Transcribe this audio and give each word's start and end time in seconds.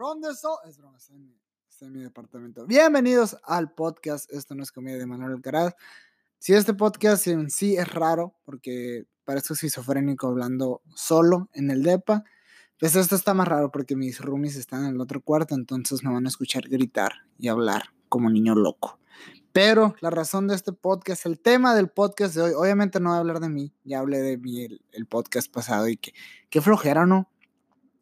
From 0.00 0.22
the 0.22 0.34
soul. 0.34 0.56
Es 0.66 0.78
broma, 0.78 0.96
está 0.96 1.12
en, 1.84 1.92
mi, 1.92 2.00
departamento. 2.00 2.66
Bienvenidos 2.66 3.36
al 3.44 3.74
podcast. 3.74 4.32
Esto 4.32 4.54
no 4.54 4.62
es 4.62 4.72
comedia 4.72 4.96
de 4.96 5.04
Manuel 5.04 5.32
Alcaraz. 5.32 5.74
Si 6.38 6.54
este 6.54 6.72
podcast 6.72 7.26
en 7.26 7.50
sí 7.50 7.76
es 7.76 7.86
raro, 7.86 8.34
porque 8.46 9.04
parezco 9.26 9.52
esquizofrénico 9.52 10.28
hablando 10.28 10.80
solo 10.94 11.50
en 11.52 11.70
el 11.70 11.82
DEPA, 11.82 12.24
pues 12.78 12.96
esto 12.96 13.14
está 13.14 13.34
más 13.34 13.46
raro 13.46 13.70
porque 13.70 13.94
mis 13.94 14.22
roomies 14.22 14.56
están 14.56 14.86
en 14.86 14.94
el 14.94 15.00
otro 15.02 15.20
cuarto, 15.20 15.54
entonces 15.54 16.02
me 16.02 16.10
van 16.10 16.24
a 16.24 16.30
escuchar 16.30 16.66
gritar 16.66 17.12
y 17.36 17.48
hablar 17.48 17.90
como 18.08 18.30
niño 18.30 18.54
loco. 18.54 18.98
Pero 19.52 19.96
la 20.00 20.08
razón 20.08 20.48
de 20.48 20.54
este 20.54 20.72
podcast, 20.72 21.26
el 21.26 21.38
tema 21.38 21.74
del 21.74 21.90
podcast 21.90 22.34
de 22.34 22.40
hoy, 22.40 22.52
obviamente 22.56 23.00
no 23.00 23.10
voy 23.10 23.16
a 23.18 23.20
hablar 23.20 23.40
de 23.40 23.50
mí, 23.50 23.74
ya 23.84 23.98
hablé 23.98 24.20
de 24.20 24.38
mí 24.38 24.64
el, 24.64 24.80
el 24.92 25.04
podcast 25.04 25.52
pasado 25.52 25.88
y 25.88 25.98
que 25.98 26.14
qué 26.48 26.62
flojera, 26.62 27.04
¿no? 27.04 27.28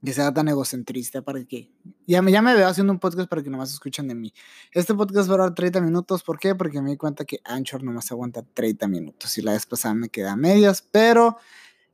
Que 0.04 0.12
sea 0.12 0.32
tan 0.32 0.48
egocentrista 0.48 1.22
para 1.22 1.44
que... 1.44 1.72
Ya 2.06 2.22
me, 2.22 2.30
ya 2.30 2.40
me 2.40 2.54
veo 2.54 2.68
haciendo 2.68 2.92
un 2.92 2.98
podcast 2.98 3.28
para 3.28 3.42
que 3.42 3.50
nomás 3.50 3.72
escuchen 3.72 4.06
de 4.08 4.14
mí. 4.14 4.32
Este 4.72 4.94
podcast 4.94 5.28
va 5.28 5.34
a 5.34 5.36
durar 5.38 5.54
30 5.54 5.80
minutos, 5.80 6.22
¿por 6.22 6.38
qué? 6.38 6.54
Porque 6.54 6.80
me 6.80 6.90
di 6.90 6.96
cuenta 6.96 7.24
que 7.24 7.40
Anchor 7.44 7.82
nomás 7.82 8.10
aguanta 8.12 8.42
30 8.42 8.86
minutos 8.88 9.36
y 9.38 9.42
la 9.42 9.52
vez 9.52 9.66
pasada 9.66 9.94
me 9.94 10.08
queda 10.08 10.32
a 10.32 10.36
medias, 10.36 10.82
pero 10.82 11.38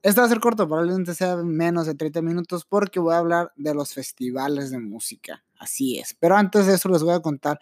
este 0.05 0.21
va 0.21 0.27
a 0.27 0.29
ser 0.29 0.41
corto, 0.41 0.69
probablemente 0.69 1.15
sea 1.15 1.37
menos 1.37 1.87
de 1.87 1.95
30 1.95 2.21
minutos 2.21 2.67
porque 2.67 3.01
voy 3.01 3.15
a 3.15 3.19
hablar 3.19 3.53
de 3.57 3.73
los 3.73 3.95
festivales 3.95 4.71
de 4.71 4.79
música. 4.79 5.43
Así 5.59 5.99
es. 5.99 6.15
Pero 6.21 6.37
antes 6.37 6.67
de 6.67 6.75
eso 6.75 6.91
les 6.91 7.03
voy 7.03 7.15
a 7.15 7.21
contar 7.21 7.59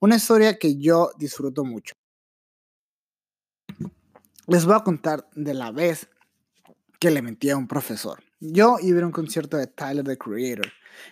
una 0.00 0.16
historia 0.16 0.58
que 0.58 0.78
yo 0.78 1.10
disfruto 1.18 1.64
mucho. 1.64 1.94
Les 4.46 4.64
voy 4.64 4.74
a 4.74 4.80
contar 4.80 5.28
de 5.34 5.52
la 5.52 5.70
vez 5.70 6.08
que 6.98 7.10
le 7.10 7.20
mentí 7.20 7.50
a 7.50 7.58
un 7.58 7.68
profesor. 7.68 8.24
Yo 8.44 8.78
iba 8.82 9.00
a 9.00 9.06
un 9.06 9.12
concierto 9.12 9.56
de 9.56 9.68
Tyler 9.68 10.04
the 10.04 10.18
Creator 10.18 10.66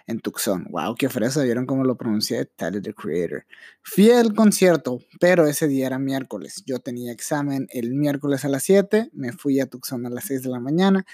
en 0.08 0.18
Tucson. 0.18 0.66
Wow, 0.68 0.96
qué 0.96 1.08
fresa, 1.08 1.44
vieron 1.44 1.64
cómo 1.64 1.84
lo 1.84 1.96
pronuncié, 1.96 2.44
Tyler 2.44 2.82
the 2.82 2.92
Creator. 2.92 3.46
Fui 3.84 4.10
al 4.10 4.34
concierto, 4.34 4.98
pero 5.20 5.46
ese 5.46 5.68
día 5.68 5.86
era 5.86 6.00
miércoles. 6.00 6.64
Yo 6.66 6.80
tenía 6.80 7.12
examen 7.12 7.68
el 7.70 7.94
miércoles 7.94 8.44
a 8.44 8.48
las 8.48 8.64
7, 8.64 9.10
me 9.12 9.30
fui 9.32 9.60
a 9.60 9.66
Tucson 9.66 10.04
a 10.06 10.10
las 10.10 10.24
6 10.24 10.42
de 10.42 10.48
la 10.48 10.58
mañana 10.58 11.06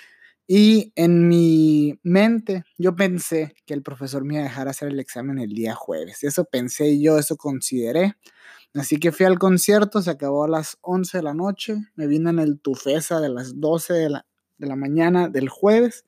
y 0.47 0.91
en 0.97 1.29
mi 1.29 2.01
mente 2.03 2.65
yo 2.79 2.97
pensé 2.97 3.55
que 3.67 3.75
el 3.75 3.83
profesor 3.83 4.25
me 4.25 4.37
iba 4.37 4.45
a 4.45 4.49
dejar 4.49 4.69
hacer 4.69 4.89
el 4.89 5.01
examen 5.01 5.39
el 5.39 5.51
día 5.51 5.75
jueves. 5.75 6.25
Eso 6.25 6.47
pensé 6.47 6.99
yo, 6.99 7.19
eso 7.19 7.37
consideré. 7.37 8.17
Así 8.73 8.99
que 8.99 9.13
fui 9.13 9.27
al 9.27 9.39
concierto, 9.39 10.01
se 10.01 10.11
acabó 10.11 10.45
a 10.45 10.49
las 10.49 10.79
11 10.83 11.19
de 11.19 11.23
la 11.25 11.35
noche, 11.35 11.77
me 11.95 12.07
vine 12.07 12.31
en 12.31 12.39
el 12.39 12.59
Tufesa 12.61 13.21
de 13.21 13.29
las 13.29 13.61
12 13.61 13.93
de 13.95 14.11
la, 14.11 14.26
de 14.59 14.67
la 14.67 14.77
mañana 14.77 15.29
del 15.29 15.49
jueves. 15.49 16.05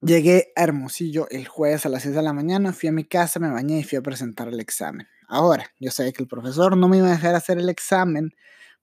Llegué 0.00 0.52
a 0.56 0.62
Hermosillo 0.62 1.26
el 1.30 1.48
jueves 1.48 1.86
a 1.86 1.88
las 1.88 2.02
6 2.02 2.14
de 2.14 2.22
la 2.22 2.32
mañana, 2.32 2.72
fui 2.72 2.88
a 2.88 2.92
mi 2.92 3.04
casa, 3.04 3.40
me 3.40 3.50
bañé 3.50 3.80
y 3.80 3.84
fui 3.84 3.98
a 3.98 4.02
presentar 4.02 4.48
el 4.48 4.60
examen. 4.60 5.08
Ahora, 5.28 5.72
yo 5.80 5.90
sabía 5.90 6.12
que 6.12 6.22
el 6.22 6.28
profesor 6.28 6.76
no 6.76 6.88
me 6.88 6.98
iba 6.98 7.08
a 7.08 7.12
dejar 7.12 7.34
hacer 7.34 7.58
el 7.58 7.68
examen 7.68 8.32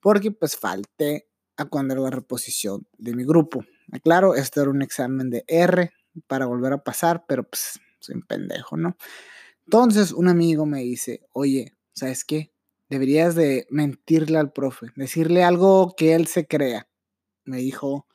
porque 0.01 0.31
pues 0.31 0.57
falté 0.57 1.29
a 1.55 1.65
cuando 1.65 1.93
era 1.93 2.03
la 2.03 2.09
reposición 2.09 2.87
de 2.97 3.15
mi 3.15 3.23
grupo. 3.23 3.63
Claro, 4.03 4.35
este 4.35 4.59
era 4.59 4.69
un 4.69 4.81
examen 4.81 5.29
de 5.29 5.45
R 5.47 5.91
para 6.27 6.45
volver 6.45 6.73
a 6.73 6.83
pasar, 6.83 7.25
pero 7.27 7.43
pues 7.43 7.79
soy 7.99 8.15
un 8.15 8.23
pendejo, 8.23 8.75
¿no? 8.75 8.97
Entonces 9.65 10.11
un 10.11 10.27
amigo 10.27 10.65
me 10.65 10.81
dice, 10.81 11.21
oye, 11.31 11.73
¿sabes 11.93 12.25
qué? 12.25 12.51
Deberías 12.89 13.35
de 13.35 13.65
mentirle 13.69 14.37
al 14.37 14.51
profe, 14.51 14.87
decirle 14.95 15.43
algo 15.43 15.95
que 15.95 16.15
él 16.15 16.27
se 16.27 16.47
crea. 16.47 16.87
Me 17.45 17.57
dijo, 17.57 18.07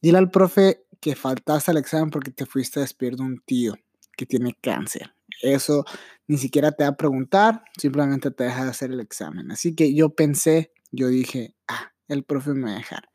dile 0.00 0.18
al 0.18 0.30
profe 0.30 0.86
que 1.00 1.14
faltaste 1.14 1.70
al 1.70 1.76
examen 1.76 2.10
porque 2.10 2.30
te 2.30 2.46
fuiste 2.46 2.80
a 2.80 2.82
despedir 2.82 3.16
de 3.16 3.22
un 3.22 3.42
tío 3.44 3.74
que 4.16 4.26
tiene 4.26 4.56
cáncer. 4.60 5.14
Eso 5.42 5.84
ni 6.26 6.38
siquiera 6.38 6.72
te 6.72 6.84
va 6.84 6.90
a 6.90 6.96
preguntar, 6.96 7.62
simplemente 7.78 8.30
te 8.30 8.44
deja 8.44 8.64
de 8.64 8.70
hacer 8.70 8.90
el 8.90 9.00
examen. 9.00 9.50
Así 9.50 9.74
que 9.74 9.94
yo 9.94 10.10
pensé, 10.10 10.72
yo 10.90 11.08
dije, 11.08 11.54
ah, 11.68 11.92
el 12.08 12.24
profe 12.24 12.54
me 12.54 12.70
va 12.70 12.72
a 12.72 12.78
dejar. 12.78 13.08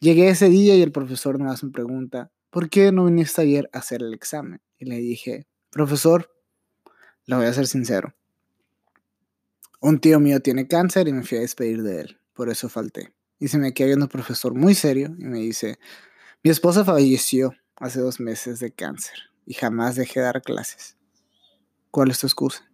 Llegué 0.00 0.28
ese 0.28 0.48
día 0.48 0.74
y 0.74 0.82
el 0.82 0.92
profesor 0.92 1.38
me 1.38 1.50
hace 1.50 1.64
una 1.64 1.72
pregunta, 1.72 2.32
¿por 2.50 2.68
qué 2.68 2.92
no 2.92 3.04
viniste 3.06 3.42
ayer 3.42 3.70
a 3.72 3.78
hacer 3.78 4.02
el 4.02 4.12
examen? 4.12 4.60
Y 4.78 4.86
le 4.86 4.96
dije, 4.96 5.46
profesor, 5.70 6.30
lo 7.26 7.36
voy 7.36 7.46
a 7.46 7.52
ser 7.52 7.66
sincero. 7.66 8.14
Un 9.80 10.00
tío 10.00 10.20
mío 10.20 10.40
tiene 10.40 10.68
cáncer 10.68 11.08
y 11.08 11.12
me 11.12 11.22
fui 11.22 11.38
a 11.38 11.42
despedir 11.42 11.82
de 11.82 12.00
él, 12.00 12.20
por 12.34 12.50
eso 12.50 12.68
falté. 12.68 13.12
Y 13.42 13.48
se 13.48 13.58
me 13.58 13.74
queda 13.74 13.88
viendo 13.88 14.04
el 14.04 14.08
profesor 14.08 14.54
muy 14.54 14.72
serio 14.72 15.16
y 15.18 15.24
me 15.24 15.40
dice, 15.40 15.80
mi 16.44 16.50
esposa 16.52 16.84
falleció 16.84 17.52
hace 17.74 17.98
dos 17.98 18.20
meses 18.20 18.60
de 18.60 18.70
cáncer 18.70 19.18
y 19.44 19.54
jamás 19.54 19.96
dejé 19.96 20.20
de 20.20 20.26
dar 20.26 20.42
clases. 20.42 20.96
¿Cuál 21.90 22.12
es 22.12 22.20
tu 22.20 22.28
excusa? 22.28 22.70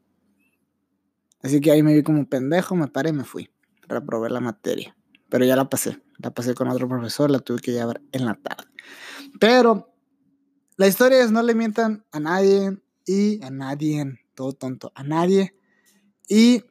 Así 1.43 1.62
que 1.62 1.71
ahí 1.71 1.83
me 1.83 1.95
vi 1.95 2.03
como 2.03 2.19
un 2.19 2.27
pendejo, 2.27 2.77
me 2.77 2.87
paré 2.87 3.09
y 3.09 3.12
me 3.15 3.25
fui. 3.25 3.49
Reprobé 3.89 4.29
la 4.29 4.41
materia. 4.41 4.95
Pero 5.31 5.47
ya 5.47 5.56
la 5.56 5.71
pasé. 5.71 6.03
La 6.19 6.34
pasé 6.34 6.53
con 6.53 6.69
otro 6.69 6.87
profesor, 6.87 7.31
la 7.31 7.39
tuve 7.39 7.61
que 7.61 7.73
llevar 7.73 8.03
en 8.12 8.27
la 8.27 8.35
tarde. 8.35 8.65
Pero 9.41 9.91
la 10.77 10.87
historia 10.87 11.25
es 11.25 11.31
no 11.31 11.43
le 11.43 11.55
mientan 11.55 12.05
a 12.12 12.21
nadie 12.21 12.77
y 13.06 13.43
a 13.43 13.49
nadie, 13.49 14.21
todo 14.35 14.53
tonto, 14.53 14.93
a 14.95 15.03
nadie. 15.03 15.55
Y 16.29 16.62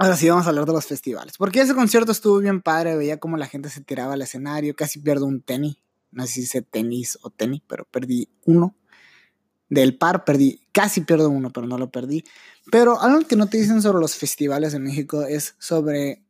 ahora 0.00 0.16
sí 0.16 0.28
vamos 0.28 0.46
a 0.46 0.48
hablar 0.48 0.64
de 0.64 0.72
los 0.72 0.86
festivales. 0.86 1.34
Porque 1.36 1.60
ese 1.60 1.74
concierto 1.74 2.10
estuvo 2.10 2.38
bien 2.38 2.62
padre, 2.62 2.96
veía 2.96 3.18
como 3.18 3.36
la 3.36 3.46
gente 3.46 3.68
se 3.68 3.82
tiraba 3.82 4.14
al 4.14 4.22
escenario, 4.22 4.74
casi 4.74 4.98
pierdo 4.98 5.26
un 5.26 5.42
tenis. 5.42 5.76
No 6.10 6.26
sé 6.26 6.32
si 6.32 6.40
dice 6.40 6.62
tenis 6.62 7.18
o 7.22 7.30
tenis, 7.30 7.62
pero 7.66 7.84
perdí 7.84 8.28
uno. 8.46 8.74
Del 9.68 9.96
par 9.96 10.24
perdí, 10.24 10.62
casi 10.72 11.02
pierdo 11.02 11.28
uno, 11.28 11.52
pero 11.52 11.66
no 11.66 11.78
lo 11.78 11.90
perdí. 11.90 12.24
Pero 12.72 13.00
algo 13.00 13.26
que 13.28 13.36
no 13.36 13.46
te 13.46 13.58
dicen 13.58 13.82
sobre 13.82 14.00
los 14.00 14.16
festivales 14.16 14.74
en 14.74 14.82
México 14.82 15.22
es 15.22 15.54
sobre 15.58 16.24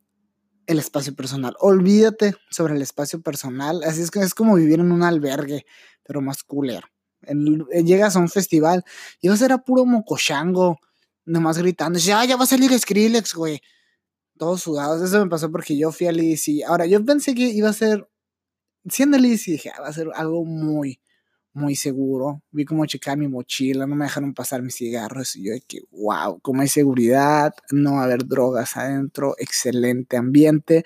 el 0.67 0.79
espacio 0.79 1.15
personal. 1.15 1.55
Olvídate 1.61 2.35
sobre 2.51 2.75
el 2.75 2.83
espacio 2.83 3.23
personal. 3.23 3.83
Así 3.85 4.03
es 4.03 4.11
que 4.11 4.19
es 4.19 4.35
como 4.35 4.57
vivir 4.57 4.81
en 4.81 4.93
un 4.93 5.05
albergue, 5.05 5.65
pero 6.03 6.21
más 6.21 6.43
culero. 6.43 6.89
El, 7.23 7.67
llegas 7.85 8.17
a 8.17 8.19
un 8.19 8.29
festival 8.29 8.85
y 9.21 9.29
vas 9.29 9.41
a 9.41 9.45
ser 9.45 9.53
a 9.53 9.59
puro 9.59 9.85
mocochango, 9.85 10.79
nomás 11.31 11.59
gritando, 11.59 11.99
ya, 11.99 12.25
ya 12.25 12.37
va 12.37 12.45
a 12.45 12.47
salir 12.47 12.77
Skrillex, 12.79 13.35
güey. 13.35 13.61
Todos 14.39 14.63
sudados. 14.63 15.03
Eso 15.03 15.23
me 15.23 15.31
pasó 15.31 15.51
porque 15.51 15.77
yo 15.77 15.93
fui 15.93 16.07
al 16.07 16.19
EDC. 16.19 16.65
Ahora, 16.67 16.87
yo 16.87 17.05
pensé 17.05 17.35
que 17.35 17.49
iba 17.49 17.69
a 17.69 17.73
ser, 17.73 18.09
siendo 18.89 19.17
el 19.17 19.25
EDC, 19.25 19.45
dije, 19.47 19.73
ah, 19.75 19.83
va 19.83 19.89
a 19.89 19.93
ser 19.93 20.09
algo 20.15 20.45
muy, 20.45 21.01
muy 21.53 21.77
seguro. 21.77 22.43
Vi 22.51 22.65
como 22.65 22.87
checar 22.87 23.17
mi 23.19 23.29
mochila, 23.29 23.87
no 23.87 23.97
me 23.97 24.05
dejaron 24.05 24.35
pasar 24.35 24.63
mis 24.63 24.77
cigarros. 24.77 25.37
Y 25.37 25.45
yo 25.45 25.53
de 25.53 25.63
wow, 25.91 26.41
como 26.41 26.63
hay 26.63 26.69
seguridad, 26.69 27.55
no 27.71 27.95
va 27.95 28.03
a 28.03 28.05
haber 28.05 28.27
drogas 28.27 28.77
adentro, 28.77 29.35
excelente 29.39 30.17
ambiente. 30.17 30.85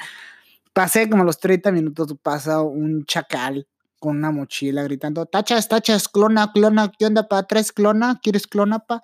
Pasé 0.72 1.08
como 1.08 1.24
los 1.24 1.38
30 1.38 1.70
minutos, 1.72 2.14
pasa 2.20 2.60
un 2.62 3.04
chacal 3.04 3.68
con 4.00 4.18
una 4.18 4.30
mochila 4.32 4.82
gritando, 4.82 5.24
tachas, 5.24 5.68
tachas, 5.68 6.08
clona, 6.08 6.52
clona, 6.52 6.92
¿qué 6.98 7.06
onda, 7.06 7.26
pa? 7.28 7.46
¿Tres 7.46 7.72
clona? 7.72 8.20
¿Quieres 8.22 8.46
clona, 8.46 8.80
pa? 8.80 9.02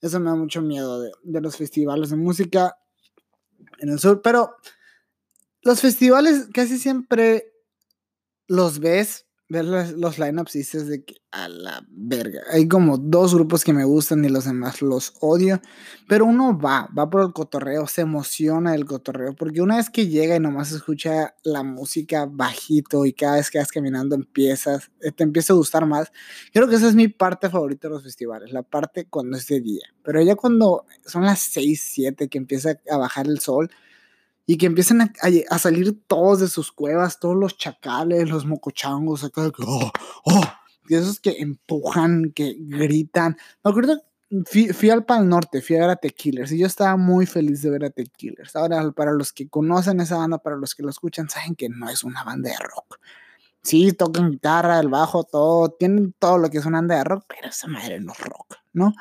Eso 0.00 0.20
me 0.20 0.30
da 0.30 0.36
mucho 0.36 0.62
miedo 0.62 1.00
de, 1.00 1.10
de 1.22 1.40
los 1.40 1.56
festivales 1.56 2.10
de 2.10 2.16
música 2.16 2.76
en 3.78 3.90
el 3.90 3.98
sur. 3.98 4.22
Pero 4.22 4.56
los 5.62 5.80
festivales 5.80 6.48
casi 6.52 6.78
siempre 6.78 7.52
los 8.46 8.78
ves 8.78 9.27
ver 9.48 9.64
los, 9.64 9.92
los 9.92 10.18
lineups 10.18 10.54
y 10.54 10.58
dices 10.58 10.86
de 10.86 11.04
que 11.04 11.16
a 11.30 11.48
la 11.48 11.84
verga. 11.90 12.40
Hay 12.50 12.68
como 12.68 12.96
dos 12.96 13.34
grupos 13.34 13.64
que 13.64 13.72
me 13.72 13.84
gustan 13.84 14.24
y 14.24 14.28
los 14.28 14.44
demás 14.44 14.80
los 14.80 15.14
odio. 15.20 15.60
Pero 16.08 16.24
uno 16.24 16.58
va, 16.58 16.88
va 16.96 17.08
por 17.10 17.22
el 17.22 17.32
cotorreo, 17.32 17.86
se 17.86 18.02
emociona 18.02 18.74
el 18.74 18.84
cotorreo. 18.84 19.34
Porque 19.34 19.60
una 19.60 19.76
vez 19.76 19.90
que 19.90 20.08
llega 20.08 20.36
y 20.36 20.40
nomás 20.40 20.72
escucha 20.72 21.34
la 21.44 21.62
música 21.62 22.26
bajito 22.30 23.04
y 23.04 23.12
cada 23.12 23.36
vez 23.36 23.50
que 23.50 23.58
vas 23.58 23.70
caminando 23.70 24.14
empiezas, 24.14 24.90
eh, 25.00 25.12
te 25.12 25.24
empieza 25.24 25.52
a 25.52 25.56
gustar 25.56 25.86
más. 25.86 26.10
Creo 26.52 26.68
que 26.68 26.76
esa 26.76 26.88
es 26.88 26.94
mi 26.94 27.08
parte 27.08 27.50
favorita 27.50 27.88
de 27.88 27.94
los 27.94 28.02
festivales, 28.02 28.52
la 28.52 28.62
parte 28.62 29.06
cuando 29.08 29.36
es 29.36 29.46
de 29.46 29.60
día. 29.60 29.84
Pero 30.02 30.22
ya 30.22 30.34
cuando 30.34 30.86
son 31.06 31.24
las 31.24 31.40
6, 31.40 31.90
7 31.92 32.28
que 32.28 32.38
empieza 32.38 32.80
a 32.90 32.96
bajar 32.96 33.26
el 33.26 33.40
sol 33.40 33.70
y 34.50 34.56
que 34.56 34.64
empiecen 34.64 35.02
a, 35.02 35.58
salir 35.58 36.02
todos 36.06 36.40
de 36.40 36.48
sus 36.48 36.72
cuevas, 36.72 37.20
todos 37.20 37.36
los 37.36 37.58
chacales, 37.58 38.30
los 38.30 38.46
mocochangos, 38.46 39.22
acá, 39.22 39.52
oh, 39.58 39.92
oh, 40.24 40.42
y 40.88 40.94
esos 40.94 41.20
que 41.20 41.36
empujan, 41.38 42.32
que 42.34 42.56
gritan. 42.58 43.36
Me 43.62 43.70
acuerdo, 43.70 44.02
fui, 44.46 44.68
fui 44.68 44.88
al 44.88 45.04
Pal 45.04 45.28
Norte, 45.28 45.60
fui 45.60 45.76
a 45.76 45.80
ver 45.80 45.90
a 45.90 45.96
The 45.96 46.08
Killers, 46.08 46.50
y 46.52 46.60
yo 46.60 46.66
estaba 46.66 46.96
muy 46.96 47.26
feliz 47.26 47.60
de 47.60 47.68
ver 47.68 47.84
a 47.84 47.90
The 47.90 48.04
Killers. 48.04 48.56
Ahora, 48.56 48.90
para 48.92 49.12
los 49.12 49.34
que 49.34 49.50
conocen 49.50 50.00
esa 50.00 50.16
banda, 50.16 50.38
para 50.38 50.56
los 50.56 50.74
que 50.74 50.82
lo 50.82 50.88
escuchan, 50.88 51.28
saben 51.28 51.54
que 51.54 51.68
no 51.68 51.90
es 51.90 52.02
una 52.02 52.24
banda 52.24 52.48
de 52.48 52.56
rock. 52.56 52.98
Sí, 53.62 53.92
tocan 53.92 54.30
guitarra, 54.30 54.80
el 54.80 54.88
bajo, 54.88 55.24
todo, 55.24 55.72
tienen 55.72 56.14
todo 56.18 56.38
lo 56.38 56.48
que 56.48 56.56
es 56.56 56.64
una 56.64 56.78
banda 56.78 56.96
de 56.96 57.04
rock, 57.04 57.26
pero 57.28 57.50
esa 57.50 57.66
madre 57.68 58.00
no 58.00 58.12
es 58.12 58.20
rock, 58.20 58.56
¿no? 58.72 58.94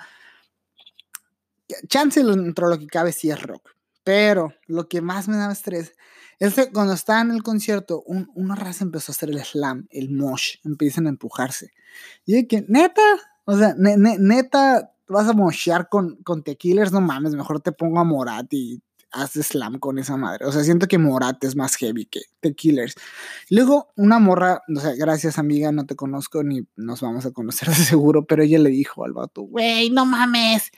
Chance 1.88 2.22
dentro 2.22 2.68
de 2.68 2.76
lo 2.76 2.80
que 2.82 2.88
cabe 2.88 3.14
sí 3.14 3.32
es 3.32 3.42
rock, 3.42 3.77
pero 4.08 4.54
lo 4.68 4.88
que 4.88 5.02
más 5.02 5.28
me 5.28 5.36
daba 5.36 5.52
estrés 5.52 5.92
es 6.40 6.54
que 6.54 6.72
cuando 6.72 6.94
estaba 6.94 7.20
en 7.20 7.32
el 7.32 7.44
concierto, 7.44 8.04
un, 8.06 8.32
una 8.36 8.56
raza 8.56 8.86
empezó 8.86 9.12
a 9.12 9.14
hacer 9.14 9.30
el 9.30 9.44
slam, 9.44 9.86
el 9.90 10.12
mosh, 10.12 10.60
empiezan 10.64 11.08
a 11.08 11.10
empujarse. 11.10 11.74
Y 12.26 12.32
de 12.32 12.48
que, 12.48 12.64
neta, 12.70 13.02
O 13.44 13.58
sea, 13.58 13.76
neta, 13.78 14.94
vas 15.10 15.28
a 15.28 15.34
mochear 15.34 15.90
con, 15.90 16.16
con 16.24 16.42
tequilers, 16.42 16.94
no 16.94 17.02
mames, 17.02 17.36
mejor 17.36 17.60
te 17.60 17.74
pongo 17.74 18.00
a 18.00 18.06
Morat 18.06 18.48
y 18.54 18.82
haz 19.12 19.32
slam 19.34 19.78
con 19.78 20.00
esa 20.00 20.16
madre. 20.16 20.46
O 20.46 20.54
sea, 20.54 20.64
siento 20.64 20.88
que 20.88 20.98
Morat 20.98 21.44
es 21.44 21.58
más 21.58 21.76
heavy 21.76 22.06
que 22.06 22.22
tequilers. 22.40 22.96
Luego, 23.50 23.90
una 23.98 24.20
morra, 24.20 24.62
o 24.74 24.80
sea, 24.80 24.96
gracias 24.96 25.38
amiga, 25.38 25.74
no 25.74 25.86
te 25.86 25.98
conozco 25.98 26.44
ni 26.44 26.66
nos 26.78 27.02
vamos 27.02 27.26
a 27.26 27.32
conocer 27.32 27.68
de 27.68 27.76
seguro, 27.76 28.26
pero 28.26 28.44
ella 28.44 28.60
le 28.60 28.70
dijo 28.70 29.04
al 29.04 29.12
vato, 29.12 29.42
güey, 29.42 29.90
no 29.90 30.06
mames. 30.06 30.72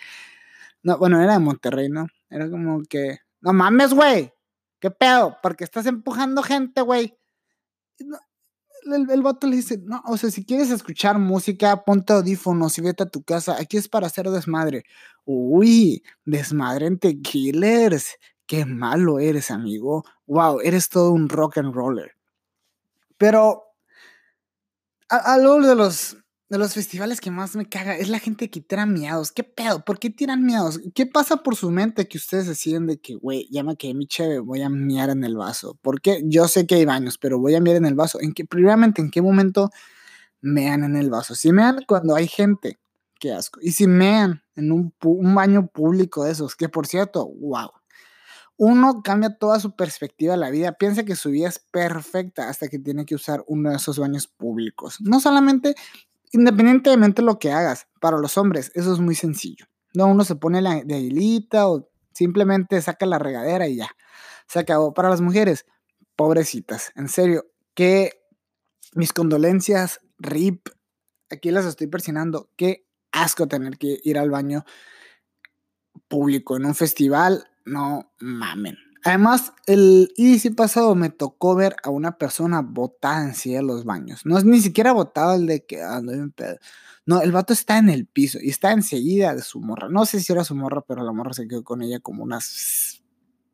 No, 0.81 0.97
bueno, 0.97 1.21
era 1.21 1.33
de 1.33 1.39
Monterrey, 1.39 1.89
¿no? 1.89 2.07
Era 2.29 2.49
como 2.49 2.83
que, 2.83 3.19
no 3.41 3.53
mames, 3.53 3.93
güey, 3.93 4.33
¿qué 4.79 4.91
pedo? 4.91 5.37
Porque 5.41 5.63
estás 5.63 5.85
empujando 5.85 6.43
gente, 6.43 6.81
güey. 6.81 7.17
El, 8.85 9.09
el, 9.09 9.23
le 9.23 9.55
dice, 9.55 9.77
no, 9.83 10.01
o 10.05 10.17
sea, 10.17 10.31
si 10.31 10.45
quieres 10.45 10.71
escuchar 10.71 11.17
música, 11.19 11.83
ponte 11.83 12.13
audífonos 12.13 12.77
y 12.77 12.81
vete 12.81 13.03
a 13.03 13.09
tu 13.09 13.23
casa. 13.23 13.57
Aquí 13.59 13.77
es 13.77 13.87
para 13.87 14.07
hacer 14.07 14.29
desmadre. 14.29 14.83
Uy, 15.25 16.03
desmadre 16.25 16.87
en 16.87 16.97
Killers. 16.97 18.17
Qué 18.45 18.65
malo 18.65 19.19
eres, 19.19 19.51
amigo. 19.51 20.05
Wow, 20.25 20.61
eres 20.61 20.89
todo 20.89 21.11
un 21.11 21.29
rock 21.29 21.57
and 21.57 21.73
roller. 21.73 22.15
Pero 23.17 23.63
algo 25.09 25.61
de 25.61 25.75
los 25.75 26.17
de 26.49 26.57
los 26.57 26.73
festivales 26.73 27.21
que 27.21 27.29
más 27.29 27.55
me 27.55 27.69
caga 27.69 27.95
es 27.95 28.09
la 28.09 28.17
gente 28.19 28.49
que 28.49 28.59
tira 28.59 28.87
miados. 28.87 29.31
¿Qué 29.31 29.43
pedo? 29.43 29.85
¿Por 29.85 29.99
qué 29.99 30.09
tiran 30.09 30.43
miados? 30.43 30.79
¿Qué 30.95 31.05
pasa 31.05 31.37
por 31.37 31.55
su 31.55 31.69
mente 31.69 32.07
que 32.07 32.17
ustedes 32.17 32.47
deciden 32.47 32.87
de 32.87 32.99
que, 32.99 33.15
güey, 33.15 33.47
llama 33.51 33.75
que 33.75 33.93
mi 33.93 34.07
cheve, 34.07 34.39
voy 34.39 34.63
a 34.63 34.69
miar 34.69 35.11
en 35.11 35.23
el 35.23 35.37
vaso? 35.37 35.77
Porque 35.83 36.21
yo 36.25 36.47
sé 36.47 36.65
que 36.65 36.75
hay 36.75 36.85
baños, 36.85 37.19
pero 37.19 37.37
voy 37.39 37.53
a 37.53 37.61
miar 37.61 37.75
en 37.75 37.85
el 37.85 37.93
vaso. 37.93 38.19
¿En 38.19 38.33
qué, 38.33 38.45
primeramente, 38.45 38.99
en 38.99 39.11
qué 39.11 39.21
momento 39.21 39.69
mean 40.41 40.83
en 40.83 40.95
el 40.95 41.11
vaso? 41.11 41.35
Si 41.35 41.51
mean 41.51 41.81
cuando 41.87 42.15
hay 42.15 42.27
gente, 42.27 42.79
qué 43.19 43.31
asco. 43.31 43.59
Y 43.61 43.73
si 43.73 43.85
mean 43.85 44.41
en 44.55 44.71
un, 44.71 44.93
un 45.03 45.35
baño 45.35 45.67
público 45.67 46.23
de 46.23 46.31
esos, 46.31 46.55
que 46.55 46.67
por 46.67 46.87
cierto, 46.87 47.27
wow. 47.27 47.69
Uno 48.57 49.03
cambia 49.03 49.37
toda 49.37 49.57
su 49.61 49.73
perspectiva 49.75 50.33
de 50.33 50.39
la 50.39 50.49
vida, 50.49 50.73
piensa 50.73 51.05
que 51.05 51.15
su 51.15 51.29
vida 51.29 51.47
es 51.47 51.59
perfecta 51.59 52.49
hasta 52.49 52.67
que 52.67 52.77
tiene 52.77 53.05
que 53.05 53.15
usar 53.15 53.41
uno 53.47 53.69
de 53.69 53.77
esos 53.77 53.97
baños 53.97 54.27
públicos. 54.27 54.97
No 54.99 55.21
solamente 55.21 55.75
independientemente 56.31 57.21
de 57.21 57.25
lo 57.25 57.39
que 57.39 57.51
hagas, 57.51 57.87
para 57.99 58.17
los 58.17 58.37
hombres 58.37 58.71
eso 58.75 58.93
es 58.93 58.99
muy 58.99 59.15
sencillo. 59.15 59.65
No, 59.93 60.07
uno 60.07 60.23
se 60.23 60.35
pone 60.35 60.61
la 60.61 60.81
de 60.83 60.99
hilita 60.99 61.67
o 61.67 61.89
simplemente 62.13 62.81
saca 62.81 63.05
la 63.05 63.19
regadera 63.19 63.67
y 63.67 63.77
ya. 63.77 63.89
Se 64.47 64.59
acabó. 64.59 64.93
Para 64.93 65.09
las 65.09 65.21
mujeres, 65.21 65.65
pobrecitas, 66.15 66.91
en 66.95 67.07
serio, 67.07 67.45
que 67.73 68.21
mis 68.93 69.13
condolencias, 69.13 70.01
RIP, 70.17 70.67
aquí 71.29 71.51
las 71.51 71.65
estoy 71.65 71.87
persinando, 71.87 72.49
qué 72.55 72.87
asco 73.11 73.47
tener 73.47 73.77
que 73.77 73.99
ir 74.03 74.17
al 74.17 74.29
baño 74.29 74.65
público 76.07 76.57
en 76.57 76.65
un 76.65 76.75
festival, 76.75 77.47
no 77.65 78.11
mamen. 78.19 78.77
Además, 79.09 79.53
el 79.65 80.13
IDC 80.17 80.55
pasado 80.55 80.93
me 80.93 81.09
tocó 81.09 81.55
ver 81.55 81.75
a 81.81 81.89
una 81.89 82.19
persona 82.19 82.61
botada 82.61 83.23
en 83.25 83.33
sí 83.33 83.51
de 83.51 83.63
los 83.63 83.83
baños. 83.83 84.23
No 84.23 84.37
es 84.37 84.45
ni 84.45 84.61
siquiera 84.61 84.91
botado 84.91 85.33
el 85.33 85.47
de 85.47 85.65
que 85.65 85.81
ando 85.81 86.13
en 86.13 86.29
pedo. 86.31 86.59
No, 87.07 87.19
el 87.23 87.31
vato 87.31 87.51
está 87.51 87.79
en 87.79 87.89
el 87.89 88.05
piso 88.05 88.37
y 88.39 88.49
está 88.49 88.71
enseguida 88.71 89.33
de 89.33 89.41
su 89.41 89.61
morra. 89.61 89.89
No 89.89 90.05
sé 90.05 90.19
si 90.19 90.31
era 90.31 90.43
su 90.43 90.53
morra, 90.53 90.81
pero 90.87 91.03
la 91.03 91.11
morra 91.11 91.33
se 91.33 91.47
quedó 91.47 91.63
con 91.63 91.81
ella 91.81 91.99
como 91.99 92.21
unas 92.21 93.01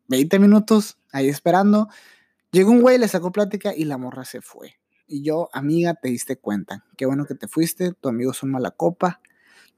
20 0.08 0.38
minutos 0.40 0.98
ahí 1.10 1.30
esperando. 1.30 1.88
Llegó 2.50 2.70
un 2.70 2.82
güey, 2.82 2.98
le 2.98 3.08
sacó 3.08 3.32
plática 3.32 3.74
y 3.74 3.86
la 3.86 3.96
morra 3.96 4.26
se 4.26 4.42
fue. 4.42 4.74
Y 5.06 5.22
yo, 5.22 5.48
amiga, 5.54 5.94
te 5.94 6.10
diste 6.10 6.36
cuenta. 6.36 6.84
Qué 6.98 7.06
bueno 7.06 7.24
que 7.24 7.34
te 7.34 7.48
fuiste. 7.48 7.92
Tu 7.92 8.10
amigo 8.10 8.32
es 8.32 8.42
un 8.42 8.50
mala 8.50 8.72
copa. 8.72 9.22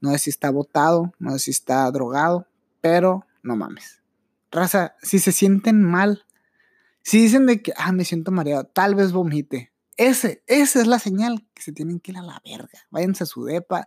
No 0.01 0.11
sé 0.11 0.17
si 0.17 0.29
está 0.29 0.49
botado, 0.49 1.13
no 1.19 1.31
sé 1.31 1.39
si 1.39 1.51
está 1.51 1.89
drogado, 1.89 2.47
pero 2.81 3.25
no 3.43 3.55
mames 3.55 3.98
raza, 4.51 4.95
si 5.01 5.19
se 5.19 5.31
sienten 5.31 5.83
mal, 5.83 6.25
si 7.01 7.21
dicen 7.21 7.45
de 7.45 7.61
que, 7.61 7.73
ah, 7.77 7.91
me 7.91 8.05
siento 8.05 8.31
mareado, 8.31 8.65
tal 8.65 8.95
vez 8.95 9.11
vomite. 9.11 9.71
Ese, 9.97 10.43
esa 10.47 10.79
es 10.79 10.87
la 10.87 10.99
señal 10.99 11.45
que 11.53 11.61
se 11.61 11.73
tienen 11.73 11.99
que 11.99 12.11
ir 12.11 12.17
a 12.17 12.21
la 12.21 12.41
verga. 12.45 12.79
Váyanse 12.89 13.23
a 13.23 13.27
su 13.27 13.43
depa, 13.43 13.85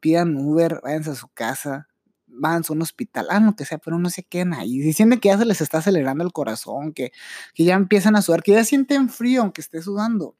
pidan 0.00 0.36
Uber, 0.36 0.80
váyanse 0.82 1.10
a 1.10 1.14
su 1.14 1.28
casa, 1.28 1.88
váyanse 2.26 2.72
a 2.72 2.76
un 2.76 2.82
hospital, 2.82 3.26
ah, 3.30 3.40
lo 3.40 3.54
que 3.54 3.64
sea, 3.64 3.78
pero 3.78 3.98
no 3.98 4.10
se 4.10 4.24
queden 4.24 4.54
ahí. 4.54 4.78
Dicen 4.78 5.10
que 5.20 5.28
ya 5.28 5.38
se 5.38 5.44
les 5.44 5.60
está 5.60 5.78
acelerando 5.78 6.24
el 6.24 6.32
corazón, 6.32 6.92
que, 6.92 7.12
que 7.54 7.64
ya 7.64 7.74
empiezan 7.74 8.16
a 8.16 8.22
sudar, 8.22 8.42
que 8.42 8.52
ya 8.52 8.64
sienten 8.64 9.08
frío 9.08 9.42
aunque 9.42 9.60
esté 9.60 9.82
sudando. 9.82 10.36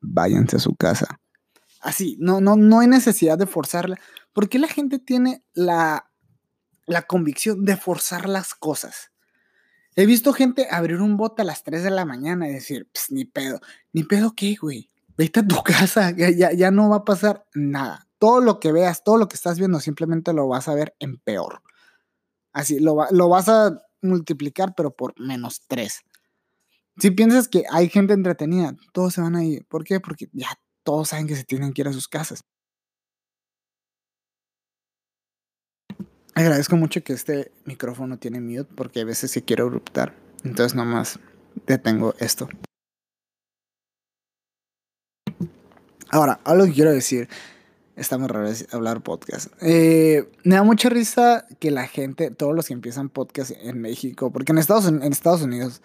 Váyanse 0.00 0.56
a 0.56 0.60
su 0.60 0.74
casa. 0.74 1.20
Así, 1.80 2.16
no, 2.20 2.40
no, 2.40 2.56
no 2.56 2.80
hay 2.80 2.88
necesidad 2.88 3.38
de 3.38 3.46
forzarla. 3.46 3.98
¿Por 4.32 4.48
qué 4.48 4.58
la 4.58 4.68
gente 4.68 4.98
tiene 4.98 5.42
la 5.54 6.07
la 6.88 7.02
convicción 7.02 7.64
de 7.64 7.76
forzar 7.76 8.28
las 8.28 8.54
cosas. 8.54 9.12
He 9.94 10.06
visto 10.06 10.32
gente 10.32 10.68
abrir 10.70 11.00
un 11.00 11.16
bote 11.16 11.42
a 11.42 11.44
las 11.44 11.62
3 11.64 11.82
de 11.82 11.90
la 11.90 12.04
mañana 12.04 12.48
y 12.48 12.52
decir, 12.52 12.88
ni 13.10 13.24
pedo, 13.24 13.60
ni 13.92 14.04
pedo 14.04 14.34
qué, 14.34 14.56
güey. 14.60 14.90
Vete 15.16 15.40
a 15.40 15.46
tu 15.46 15.62
casa, 15.64 16.12
ya, 16.12 16.52
ya, 16.52 16.70
no 16.70 16.88
va 16.88 16.98
a 16.98 17.04
pasar 17.04 17.44
nada. 17.54 18.06
Todo 18.18 18.40
lo 18.40 18.60
que 18.60 18.72
veas, 18.72 19.04
todo 19.04 19.16
lo 19.16 19.28
que 19.28 19.34
estás 19.34 19.58
viendo, 19.58 19.80
simplemente 19.80 20.32
lo 20.32 20.48
vas 20.48 20.68
a 20.68 20.74
ver 20.74 20.94
en 20.98 21.18
peor. 21.18 21.62
Así, 22.52 22.78
lo, 22.78 23.06
lo 23.10 23.28
vas 23.28 23.48
a 23.48 23.78
multiplicar, 24.00 24.74
pero 24.76 24.94
por 24.94 25.18
menos 25.20 25.62
3. 25.66 26.00
Si 26.98 27.10
piensas 27.10 27.48
que 27.48 27.64
hay 27.70 27.88
gente 27.88 28.12
entretenida, 28.12 28.76
todos 28.92 29.14
se 29.14 29.20
van 29.20 29.36
a 29.36 29.44
ir. 29.44 29.66
¿Por 29.66 29.84
qué? 29.84 30.00
Porque 30.00 30.28
ya 30.32 30.48
todos 30.82 31.08
saben 31.08 31.26
que 31.26 31.36
se 31.36 31.44
tienen 31.44 31.72
que 31.72 31.82
ir 31.82 31.88
a 31.88 31.92
sus 31.92 32.08
casas. 32.08 32.44
Agradezco 36.38 36.76
mucho 36.76 37.02
que 37.02 37.14
este 37.14 37.50
micrófono 37.64 38.16
tiene 38.16 38.40
mute 38.40 38.72
porque 38.76 39.00
a 39.00 39.04
veces 39.04 39.32
sí 39.32 39.42
quiero 39.42 39.66
eruptar. 39.66 40.14
Entonces 40.44 40.76
nomás 40.76 41.18
detengo 41.66 42.14
esto. 42.20 42.48
Ahora, 46.10 46.38
algo 46.44 46.66
que 46.66 46.74
quiero 46.74 46.92
decir. 46.92 47.28
Está 47.96 48.18
muy 48.18 48.28
raro 48.28 48.48
hablar 48.70 49.02
podcast. 49.02 49.52
Eh, 49.60 50.30
me 50.44 50.54
da 50.54 50.62
mucha 50.62 50.88
risa 50.88 51.44
que 51.58 51.72
la 51.72 51.88
gente, 51.88 52.30
todos 52.30 52.54
los 52.54 52.68
que 52.68 52.74
empiezan 52.74 53.08
podcast 53.08 53.50
en 53.60 53.80
México, 53.80 54.30
porque 54.30 54.52
en 54.52 54.58
Estados, 54.58 55.42
Unidos 55.42 55.82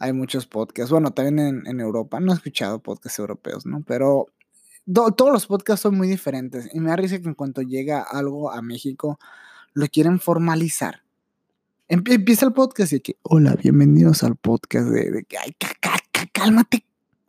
hay 0.00 0.12
muchos 0.12 0.48
podcasts. 0.48 0.90
Bueno, 0.90 1.12
también 1.12 1.38
en, 1.38 1.66
en 1.68 1.78
Europa. 1.78 2.18
No 2.18 2.32
he 2.32 2.34
escuchado 2.34 2.80
podcasts 2.80 3.20
europeos, 3.20 3.66
¿no? 3.66 3.84
Pero 3.86 4.26
todos 4.84 5.32
los 5.32 5.46
podcasts 5.46 5.82
son 5.82 5.96
muy 5.96 6.08
diferentes. 6.08 6.68
Y 6.74 6.80
me 6.80 6.90
da 6.90 6.96
risa 6.96 7.20
que 7.20 7.28
en 7.28 7.34
cuanto 7.34 7.62
llega 7.62 8.02
algo 8.02 8.50
a 8.50 8.62
México, 8.62 9.20
lo 9.74 9.86
quieren 9.88 10.20
formalizar. 10.20 11.02
Empieza 11.88 12.46
el 12.46 12.52
podcast 12.52 12.92
y 12.92 13.00
que, 13.00 13.16
hola, 13.22 13.54
bienvenidos 13.54 14.22
al 14.22 14.36
podcast 14.36 14.88
de, 14.88 15.24
que, 15.24 15.36
ay, 15.36 15.54
cálmate, 16.32 16.86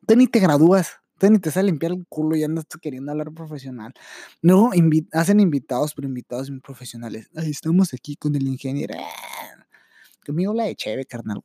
tú 0.07 0.15
ni 0.15 0.27
te 0.27 0.39
gradúas, 0.39 0.99
tú 1.17 1.29
ni 1.29 1.39
te 1.39 1.51
sale 1.51 1.67
a 1.67 1.71
limpiar 1.71 1.91
el 1.91 2.05
culo 2.07 2.35
y 2.35 2.43
andas 2.43 2.65
queriendo 2.81 3.11
hablar 3.11 3.31
profesional. 3.33 3.93
Luego 4.41 4.71
hacen 5.11 5.39
invitados, 5.39 5.93
pero 5.93 6.07
invitados 6.07 6.49
profesionales. 6.61 7.29
Ay, 7.35 7.51
estamos 7.51 7.93
aquí 7.93 8.15
con 8.15 8.35
el 8.35 8.47
ingeniero. 8.47 8.95
Conmigo 10.25 10.53
la 10.53 10.65
de 10.65 10.75
chévere, 10.75 11.05
carnal, 11.05 11.41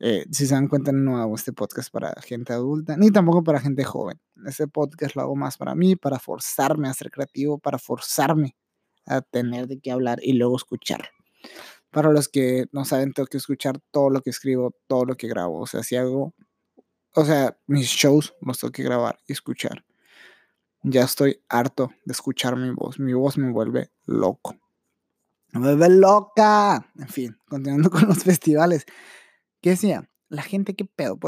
eh, 0.00 0.26
si 0.30 0.46
se 0.46 0.54
dan 0.54 0.68
cuenta, 0.68 0.92
no 0.92 1.18
hago 1.18 1.34
este 1.34 1.52
podcast 1.52 1.90
para 1.90 2.12
gente 2.20 2.52
adulta, 2.52 2.96
ni 2.96 3.10
tampoco 3.10 3.42
para 3.42 3.60
gente 3.60 3.84
joven. 3.84 4.20
Este 4.46 4.68
podcast 4.68 5.16
lo 5.16 5.22
hago 5.22 5.36
más 5.36 5.56
para 5.56 5.74
mí, 5.74 5.96
para 5.96 6.18
forzarme 6.18 6.88
a 6.88 6.94
ser 6.94 7.10
creativo, 7.10 7.58
para 7.58 7.78
forzarme 7.78 8.54
a 9.06 9.20
tener 9.22 9.66
de 9.66 9.80
qué 9.80 9.90
hablar 9.90 10.18
y 10.22 10.34
luego 10.34 10.56
escuchar. 10.56 11.10
Para 11.90 12.10
los 12.10 12.28
que 12.28 12.66
no 12.72 12.84
saben, 12.84 13.12
tengo 13.12 13.26
que 13.26 13.36
escuchar 13.36 13.78
todo 13.90 14.10
lo 14.10 14.20
que 14.20 14.30
escribo, 14.30 14.74
todo 14.86 15.04
lo 15.04 15.16
que 15.16 15.28
grabo. 15.28 15.60
O 15.60 15.66
sea, 15.66 15.82
si 15.82 15.96
hago, 15.96 16.34
o 17.14 17.24
sea, 17.24 17.56
mis 17.66 17.86
shows 17.86 18.34
los 18.40 18.58
tengo 18.58 18.72
que 18.72 18.82
grabar 18.82 19.18
y 19.26 19.32
escuchar. 19.32 19.84
Ya 20.82 21.04
estoy 21.04 21.40
harto 21.48 21.92
de 22.04 22.12
escuchar 22.12 22.56
mi 22.56 22.70
voz. 22.70 22.98
Mi 22.98 23.14
voz 23.14 23.38
me 23.38 23.50
vuelve 23.50 23.90
loco. 24.04 24.56
Me 25.52 25.60
vuelve 25.60 25.88
loca. 25.88 26.92
En 26.98 27.08
fin, 27.08 27.36
continuando 27.48 27.90
con 27.90 28.06
los 28.06 28.24
festivales. 28.24 28.84
¿Qué 29.60 29.70
decía? 29.70 30.10
La 30.28 30.42
gente, 30.42 30.74
¿qué 30.74 30.84
pedo? 30.84 31.18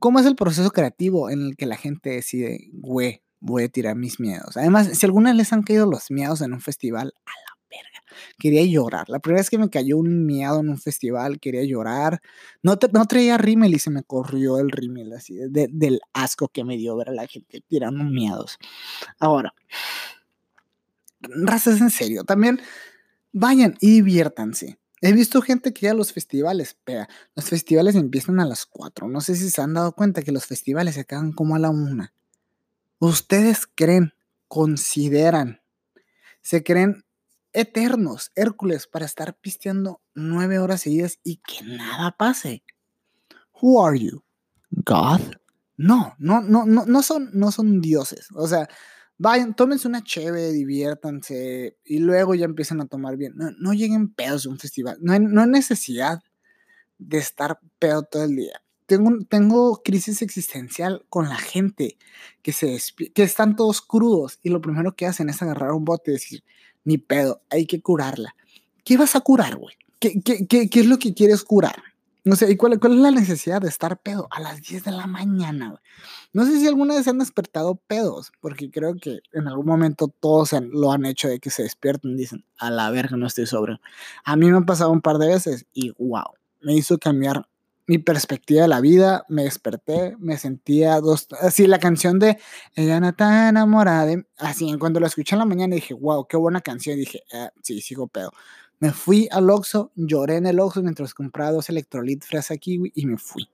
¿Cómo 0.00 0.18
es 0.18 0.26
el 0.26 0.36
proceso 0.36 0.70
creativo 0.70 1.28
en 1.28 1.42
el 1.48 1.56
que 1.56 1.66
la 1.66 1.76
gente 1.76 2.10
decide, 2.10 2.70
güey, 2.72 3.22
voy 3.44 3.64
a 3.64 3.68
tirar 3.68 3.94
mis 3.94 4.18
miedos. 4.18 4.56
Además, 4.56 4.88
si 4.94 5.04
alguna 5.04 5.34
les 5.34 5.52
han 5.52 5.62
caído 5.62 5.86
los 5.86 6.10
miedos 6.10 6.40
en 6.40 6.54
un 6.54 6.60
festival, 6.60 7.12
a 7.26 7.30
la 7.30 7.58
verga. 7.70 8.02
Quería 8.38 8.64
llorar. 8.64 9.08
La 9.10 9.18
primera 9.18 9.40
vez 9.40 9.50
que 9.50 9.58
me 9.58 9.68
cayó 9.68 9.98
un 9.98 10.24
miedo 10.24 10.60
en 10.60 10.70
un 10.70 10.78
festival, 10.78 11.38
quería 11.40 11.62
llorar. 11.64 12.22
No, 12.62 12.78
no 12.92 13.04
traía 13.04 13.36
rímel 13.36 13.74
y 13.74 13.78
se 13.78 13.90
me 13.90 14.02
corrió 14.02 14.58
el 14.58 14.70
rímel 14.70 15.12
así, 15.12 15.36
del 15.50 16.00
asco 16.14 16.48
que 16.48 16.64
me 16.64 16.78
dio 16.78 16.96
ver 16.96 17.10
a 17.10 17.12
la 17.12 17.26
gente 17.26 17.62
tirando 17.68 18.02
miedos. 18.04 18.58
Ahora, 19.18 19.54
razas 21.20 21.82
en 21.82 21.90
serio. 21.90 22.24
También 22.24 22.60
vayan 23.32 23.76
y 23.80 23.90
diviértanse. 23.90 24.78
He 25.02 25.12
visto 25.12 25.42
gente 25.42 25.74
que 25.74 25.84
ya 25.84 25.92
los 25.92 26.14
festivales, 26.14 26.78
pega. 26.82 27.10
Los 27.34 27.50
festivales 27.50 27.94
empiezan 27.94 28.40
a 28.40 28.46
las 28.46 28.64
4. 28.64 29.06
No 29.06 29.20
sé 29.20 29.34
si 29.34 29.50
se 29.50 29.60
han 29.60 29.74
dado 29.74 29.92
cuenta 29.92 30.22
que 30.22 30.32
los 30.32 30.46
festivales 30.46 30.94
se 30.94 31.02
acaban 31.02 31.32
como 31.32 31.56
a 31.56 31.58
la 31.58 31.68
1. 31.68 32.08
¿Ustedes 33.04 33.66
creen 33.66 34.14
consideran, 34.48 35.60
se 36.40 36.62
creen 36.62 37.04
eternos, 37.52 38.32
Hércules, 38.34 38.86
para 38.86 39.04
estar 39.04 39.36
pisteando 39.36 40.00
nueve 40.14 40.58
horas 40.58 40.80
seguidas 40.80 41.18
y 41.22 41.36
que 41.36 41.62
nada 41.66 42.16
pase. 42.16 42.64
Who 43.60 43.84
are 43.84 43.98
you? 43.98 44.24
God? 44.70 45.20
No, 45.76 46.14
no, 46.18 46.40
no, 46.40 46.64
no, 46.64 46.86
no 46.86 47.02
son, 47.02 47.28
no 47.34 47.52
son 47.52 47.82
dioses. 47.82 48.28
O 48.34 48.48
sea, 48.48 48.70
vayan, 49.18 49.54
tómense 49.54 49.86
una 49.86 50.02
cheve, 50.02 50.50
diviértanse 50.52 51.76
y 51.84 51.98
luego 51.98 52.34
ya 52.34 52.46
empiezan 52.46 52.80
a 52.80 52.86
tomar 52.86 53.18
bien. 53.18 53.34
No, 53.36 53.74
lleguen 53.74 54.14
pedos 54.14 54.46
a 54.46 54.48
un 54.48 54.58
festival. 54.58 54.96
No 55.02 55.12
hay, 55.12 55.20
no 55.20 55.42
hay 55.42 55.48
necesidad 55.48 56.20
de 56.96 57.18
estar 57.18 57.58
pedo 57.78 58.04
todo 58.04 58.24
el 58.24 58.34
día. 58.34 58.63
Tengo, 58.86 59.10
tengo 59.28 59.82
crisis 59.82 60.20
existencial 60.22 61.04
con 61.08 61.28
la 61.28 61.36
gente 61.36 61.96
que, 62.42 62.52
se 62.52 62.78
que 63.14 63.22
están 63.22 63.56
todos 63.56 63.80
crudos 63.80 64.38
y 64.42 64.50
lo 64.50 64.60
primero 64.60 64.94
que 64.94 65.06
hacen 65.06 65.30
es 65.30 65.40
agarrar 65.40 65.72
un 65.72 65.84
bote 65.84 66.10
y 66.10 66.14
decir, 66.14 66.44
ni 66.84 66.98
pedo, 66.98 67.42
hay 67.50 67.66
que 67.66 67.80
curarla. 67.80 68.34
¿Qué 68.84 68.96
vas 68.96 69.16
a 69.16 69.20
curar, 69.20 69.56
güey? 69.56 69.74
¿Qué, 69.98 70.20
qué, 70.20 70.46
qué, 70.46 70.68
qué 70.68 70.80
es 70.80 70.86
lo 70.86 70.98
que 70.98 71.14
quieres 71.14 71.44
curar? 71.44 71.82
No 72.26 72.36
sé, 72.36 72.50
¿y 72.50 72.56
cuál, 72.56 72.80
cuál, 72.80 72.94
es 72.94 72.98
la 73.00 73.10
necesidad 73.10 73.60
de 73.60 73.68
estar 73.68 73.98
pedo 73.98 74.28
a 74.30 74.40
las 74.40 74.62
10 74.62 74.84
de 74.84 74.92
la 74.92 75.06
mañana? 75.06 75.78
No 76.32 76.46
sé 76.46 76.58
si 76.58 76.66
alguna 76.66 76.94
vez 76.94 77.06
han 77.06 77.18
despertado 77.18 77.74
pedos, 77.74 78.32
porque 78.40 78.70
creo 78.70 78.94
que 78.96 79.20
en 79.34 79.46
algún 79.46 79.66
momento 79.66 80.08
todos 80.08 80.52
lo 80.70 80.90
han 80.90 81.04
hecho 81.04 81.28
de 81.28 81.38
que 81.38 81.50
se 81.50 81.64
despierten 81.64 82.12
y 82.12 82.16
dicen, 82.16 82.44
a 82.56 82.70
la 82.70 82.90
verga, 82.90 83.18
no 83.18 83.26
estoy 83.26 83.46
sobre. 83.46 83.78
A 84.24 84.36
mí 84.36 84.50
me 84.50 84.56
ha 84.56 84.62
pasado 84.62 84.90
un 84.90 85.02
par 85.02 85.18
de 85.18 85.28
veces 85.28 85.66
y 85.74 85.90
wow, 85.98 86.24
me 86.62 86.74
hizo 86.74 86.98
cambiar 86.98 87.46
mi 87.86 87.98
perspectiva 87.98 88.62
de 88.62 88.68
la 88.68 88.80
vida, 88.80 89.24
me 89.28 89.44
desperté, 89.44 90.16
me 90.18 90.38
sentía 90.38 91.00
dos, 91.00 91.28
así 91.40 91.66
la 91.66 91.78
canción 91.78 92.18
de 92.18 92.38
Ella 92.74 92.98
no 93.00 93.08
está 93.08 93.48
enamorada, 93.48 94.06
de, 94.06 94.26
así, 94.38 94.76
cuando 94.78 95.00
la 95.00 95.08
escuché 95.08 95.34
en 95.34 95.40
la 95.40 95.44
mañana 95.44 95.74
dije, 95.74 95.94
wow, 95.94 96.26
qué 96.26 96.36
buena 96.36 96.60
canción, 96.60 96.96
dije, 96.96 97.22
ah, 97.32 97.50
sí, 97.62 97.80
sigo 97.80 98.06
pedo. 98.06 98.30
Me 98.80 98.92
fui 98.92 99.28
al 99.30 99.50
Oxxo, 99.50 99.92
lloré 99.94 100.36
en 100.36 100.46
el 100.46 100.60
Oxxo 100.60 100.82
mientras 100.82 101.14
compraba 101.14 101.52
dos 101.52 101.68
electrolit 101.68 102.24
fresa 102.24 102.56
kiwi 102.56 102.92
y 102.94 103.06
me 103.06 103.18
fui. 103.18 103.48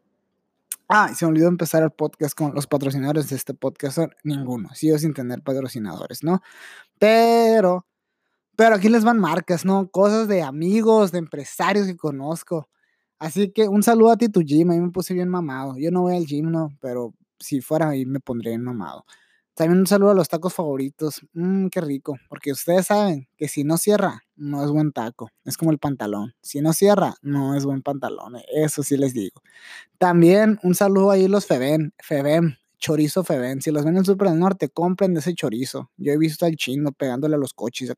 Ah, 0.88 1.08
y 1.12 1.14
se 1.14 1.24
me 1.24 1.30
olvidó 1.30 1.48
empezar 1.48 1.82
el 1.82 1.90
podcast 1.90 2.36
con 2.36 2.54
los 2.54 2.66
patrocinadores 2.66 3.28
de 3.30 3.36
este 3.36 3.54
podcast, 3.54 3.96
son 3.96 4.14
ninguno, 4.24 4.70
sigo 4.74 4.98
sin 4.98 5.14
tener 5.14 5.42
patrocinadores, 5.42 6.24
¿no? 6.24 6.42
Pero, 6.98 7.86
pero 8.56 8.76
aquí 8.76 8.88
les 8.88 9.04
van 9.04 9.18
marcas, 9.18 9.64
¿no? 9.64 9.88
Cosas 9.90 10.26
de 10.28 10.42
amigos, 10.42 11.12
de 11.12 11.18
empresarios 11.18 11.86
que 11.86 11.96
conozco 11.96 12.68
Así 13.20 13.52
que 13.52 13.68
un 13.68 13.82
saludo 13.82 14.10
a 14.12 14.16
ti, 14.16 14.30
tu 14.30 14.40
gym. 14.40 14.70
Ahí 14.70 14.80
me 14.80 14.90
puse 14.90 15.12
bien 15.12 15.28
mamado. 15.28 15.76
Yo 15.78 15.90
no 15.90 16.00
voy 16.02 16.16
al 16.16 16.24
gym, 16.26 16.50
no, 16.50 16.70
pero 16.80 17.12
si 17.38 17.60
fuera 17.60 17.90
ahí 17.90 18.06
me 18.06 18.18
pondría 18.18 18.52
bien 18.52 18.62
mamado. 18.64 19.04
También 19.54 19.80
un 19.80 19.86
saludo 19.86 20.10
a 20.12 20.14
los 20.14 20.28
tacos 20.28 20.54
favoritos. 20.54 21.20
Mmm, 21.34 21.66
qué 21.68 21.82
rico. 21.82 22.16
Porque 22.30 22.50
ustedes 22.52 22.86
saben 22.86 23.28
que 23.36 23.46
si 23.48 23.62
no 23.62 23.76
cierra, 23.76 24.22
no 24.36 24.64
es 24.64 24.70
buen 24.70 24.92
taco. 24.92 25.28
Es 25.44 25.58
como 25.58 25.70
el 25.70 25.78
pantalón. 25.78 26.34
Si 26.42 26.62
no 26.62 26.72
cierra, 26.72 27.14
no 27.20 27.54
es 27.54 27.66
buen 27.66 27.82
pantalón. 27.82 28.36
Eso 28.54 28.82
sí 28.82 28.96
les 28.96 29.12
digo. 29.12 29.42
También 29.98 30.58
un 30.62 30.74
saludo 30.74 31.10
ahí 31.12 31.26
a 31.26 31.28
los 31.28 31.46
Feben. 31.46 31.94
Feben. 31.98 32.58
Chorizo 32.78 33.24
Feben. 33.24 33.62
Si 33.62 33.70
los 33.70 33.84
ven 33.84 33.94
en 33.94 34.00
el 34.00 34.06
Super 34.06 34.30
del 34.30 34.38
Norte, 34.40 34.70
compren 34.70 35.16
ese 35.16 35.34
chorizo. 35.34 35.90
Yo 35.98 36.12
he 36.12 36.18
visto 36.18 36.46
al 36.46 36.56
chino 36.56 36.92
pegándole 36.92 37.36
a 37.36 37.38
los 37.38 37.54
coches. 37.54 37.92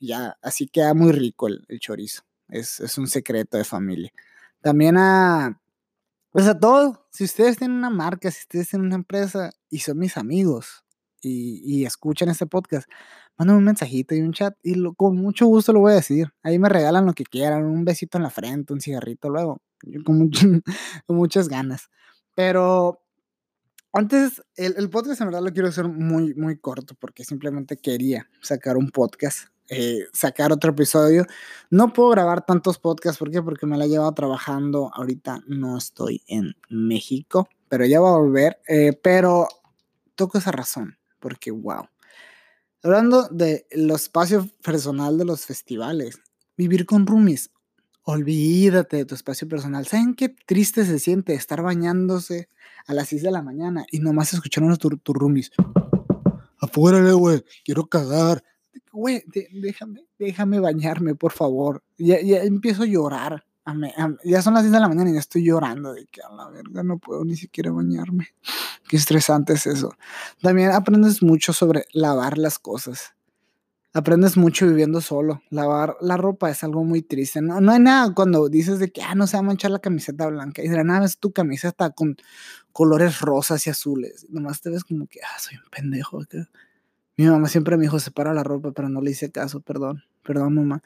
Ya, 0.00 0.36
así 0.42 0.68
queda 0.68 0.94
muy 0.94 1.12
rico 1.12 1.48
el 1.48 1.66
chorizo. 1.80 2.27
Es, 2.48 2.96
un 2.98 3.06
secreto 3.06 3.56
de 3.56 3.64
familia. 3.64 4.12
También 4.60 4.96
a, 4.96 5.60
pues 6.30 6.46
a 6.46 6.58
todo, 6.58 7.06
si 7.10 7.24
ustedes 7.24 7.58
tienen 7.58 7.76
una 7.76 7.90
marca, 7.90 8.30
si 8.30 8.40
ustedes 8.40 8.68
tienen 8.68 8.86
una 8.86 8.96
empresa 8.96 9.50
y 9.70 9.80
son 9.80 9.98
mis 9.98 10.16
amigos 10.16 10.84
y, 11.20 11.84
escuchan 11.84 12.28
este 12.28 12.46
podcast, 12.46 12.88
mándenme 13.36 13.58
un 13.58 13.64
mensajito 13.64 14.14
y 14.14 14.20
un 14.20 14.32
chat 14.32 14.56
y 14.62 14.74
con 14.94 15.16
mucho 15.16 15.46
gusto 15.46 15.72
lo 15.72 15.80
voy 15.80 15.92
a 15.92 15.96
decir. 15.96 16.32
Ahí 16.42 16.58
me 16.58 16.68
regalan 16.68 17.06
lo 17.06 17.12
que 17.12 17.24
quieran, 17.24 17.64
un 17.64 17.84
besito 17.84 18.18
en 18.18 18.24
la 18.24 18.30
frente, 18.30 18.72
un 18.72 18.80
cigarrito 18.80 19.28
luego, 19.28 19.60
con, 20.04 20.30
con 21.06 21.16
muchas 21.16 21.48
ganas. 21.48 21.90
Pero 22.34 23.02
antes, 23.92 24.42
el, 24.56 24.74
el, 24.76 24.90
podcast 24.90 25.20
en 25.20 25.28
verdad 25.28 25.42
lo 25.42 25.52
quiero 25.52 25.68
hacer 25.68 25.88
muy, 25.88 26.34
muy 26.34 26.58
corto 26.58 26.94
porque 26.94 27.24
simplemente 27.24 27.76
quería 27.76 28.28
sacar 28.40 28.76
un 28.76 28.90
podcast 28.90 29.48
eh, 29.68 30.06
sacar 30.12 30.52
otro 30.52 30.70
episodio. 30.70 31.26
No 31.70 31.92
puedo 31.92 32.10
grabar 32.10 32.44
tantos 32.44 32.78
podcasts, 32.78 33.18
¿por 33.18 33.30
qué? 33.30 33.42
Porque 33.42 33.66
me 33.66 33.76
la 33.76 33.84
he 33.84 33.88
llevado 33.88 34.12
trabajando. 34.12 34.90
Ahorita 34.94 35.42
no 35.46 35.76
estoy 35.76 36.22
en 36.26 36.54
México, 36.70 37.48
pero 37.68 37.84
ya 37.84 38.00
va 38.00 38.10
a 38.10 38.18
volver. 38.18 38.60
Eh, 38.68 38.98
pero 39.02 39.48
toco 40.14 40.38
esa 40.38 40.52
razón, 40.52 40.98
porque 41.20 41.50
wow. 41.50 41.88
Hablando 42.82 43.28
de 43.28 43.66
los 43.72 44.02
espacios 44.02 44.52
personal 44.62 45.18
de 45.18 45.24
los 45.24 45.44
festivales, 45.44 46.20
vivir 46.56 46.86
con 46.86 47.06
roomies. 47.06 47.50
Olvídate 48.04 48.98
de 48.98 49.04
tu 49.04 49.14
espacio 49.14 49.48
personal. 49.48 49.86
¿Saben 49.86 50.14
qué 50.14 50.30
triste 50.30 50.86
se 50.86 50.98
siente 50.98 51.34
estar 51.34 51.60
bañándose 51.60 52.48
a 52.86 52.94
las 52.94 53.08
6 53.08 53.22
de 53.22 53.30
la 53.30 53.42
mañana 53.42 53.84
y 53.90 53.98
nomás 53.98 54.32
escuchar 54.32 54.64
tus 54.78 55.02
tu 55.02 55.12
roomies? 55.12 55.50
Afuera, 56.60 57.12
güey, 57.12 57.44
quiero 57.64 57.86
cagar 57.86 58.42
güey, 58.92 59.24
déjame, 59.52 60.04
déjame 60.18 60.60
bañarme, 60.60 61.14
por 61.14 61.32
favor. 61.32 61.82
Ya, 61.96 62.20
ya 62.20 62.42
empiezo 62.42 62.82
a 62.82 62.86
llorar. 62.86 63.44
ya 64.24 64.42
son 64.42 64.54
las 64.54 64.62
10 64.62 64.72
de 64.72 64.80
la 64.80 64.88
mañana 64.88 65.10
y 65.10 65.14
ya 65.14 65.20
estoy 65.20 65.44
llorando 65.44 65.92
de 65.92 66.06
que 66.06 66.20
a 66.22 66.32
la 66.32 66.48
verga 66.48 66.82
no 66.82 66.98
puedo 66.98 67.24
ni 67.24 67.36
siquiera 67.36 67.70
bañarme. 67.70 68.28
Qué 68.88 68.96
estresante 68.96 69.52
es 69.54 69.66
eso. 69.66 69.92
También 70.40 70.70
aprendes 70.70 71.22
mucho 71.22 71.52
sobre 71.52 71.84
lavar 71.92 72.38
las 72.38 72.58
cosas. 72.58 73.14
Aprendes 73.94 74.36
mucho 74.36 74.66
viviendo 74.66 75.00
solo. 75.00 75.42
Lavar 75.50 75.96
la 76.00 76.16
ropa 76.16 76.50
es 76.50 76.62
algo 76.62 76.84
muy 76.84 77.02
triste. 77.02 77.40
No, 77.40 77.60
no 77.60 77.72
hay 77.72 77.80
nada 77.80 78.14
cuando 78.14 78.48
dices 78.48 78.78
de 78.78 78.90
que 78.90 79.02
ah, 79.02 79.14
no 79.14 79.26
se 79.26 79.36
va 79.36 79.40
a 79.40 79.42
manchar 79.42 79.70
la 79.70 79.78
camiseta 79.78 80.26
blanca. 80.26 80.62
Y 80.62 80.68
de 80.68 80.76
la 80.76 80.84
nada 80.84 81.06
es 81.06 81.18
tu 81.18 81.32
camiseta 81.32 81.90
con 81.90 82.16
colores 82.72 83.20
rosas 83.20 83.66
y 83.66 83.70
azules. 83.70 84.26
Nomás 84.28 84.60
te 84.60 84.70
ves 84.70 84.84
como 84.84 85.06
que, 85.06 85.20
ah, 85.22 85.38
soy 85.38 85.56
un 85.56 85.70
pendejo. 85.70 86.20
Mi 87.18 87.26
mamá 87.26 87.48
siempre 87.48 87.76
me 87.76 87.82
dijo, 87.82 87.98
separa 87.98 88.32
la 88.32 88.44
ropa, 88.44 88.70
pero 88.70 88.88
no 88.88 89.00
le 89.00 89.10
hice 89.10 89.32
caso, 89.32 89.60
perdón, 89.60 90.04
perdón 90.24 90.54
mamá. 90.54 90.84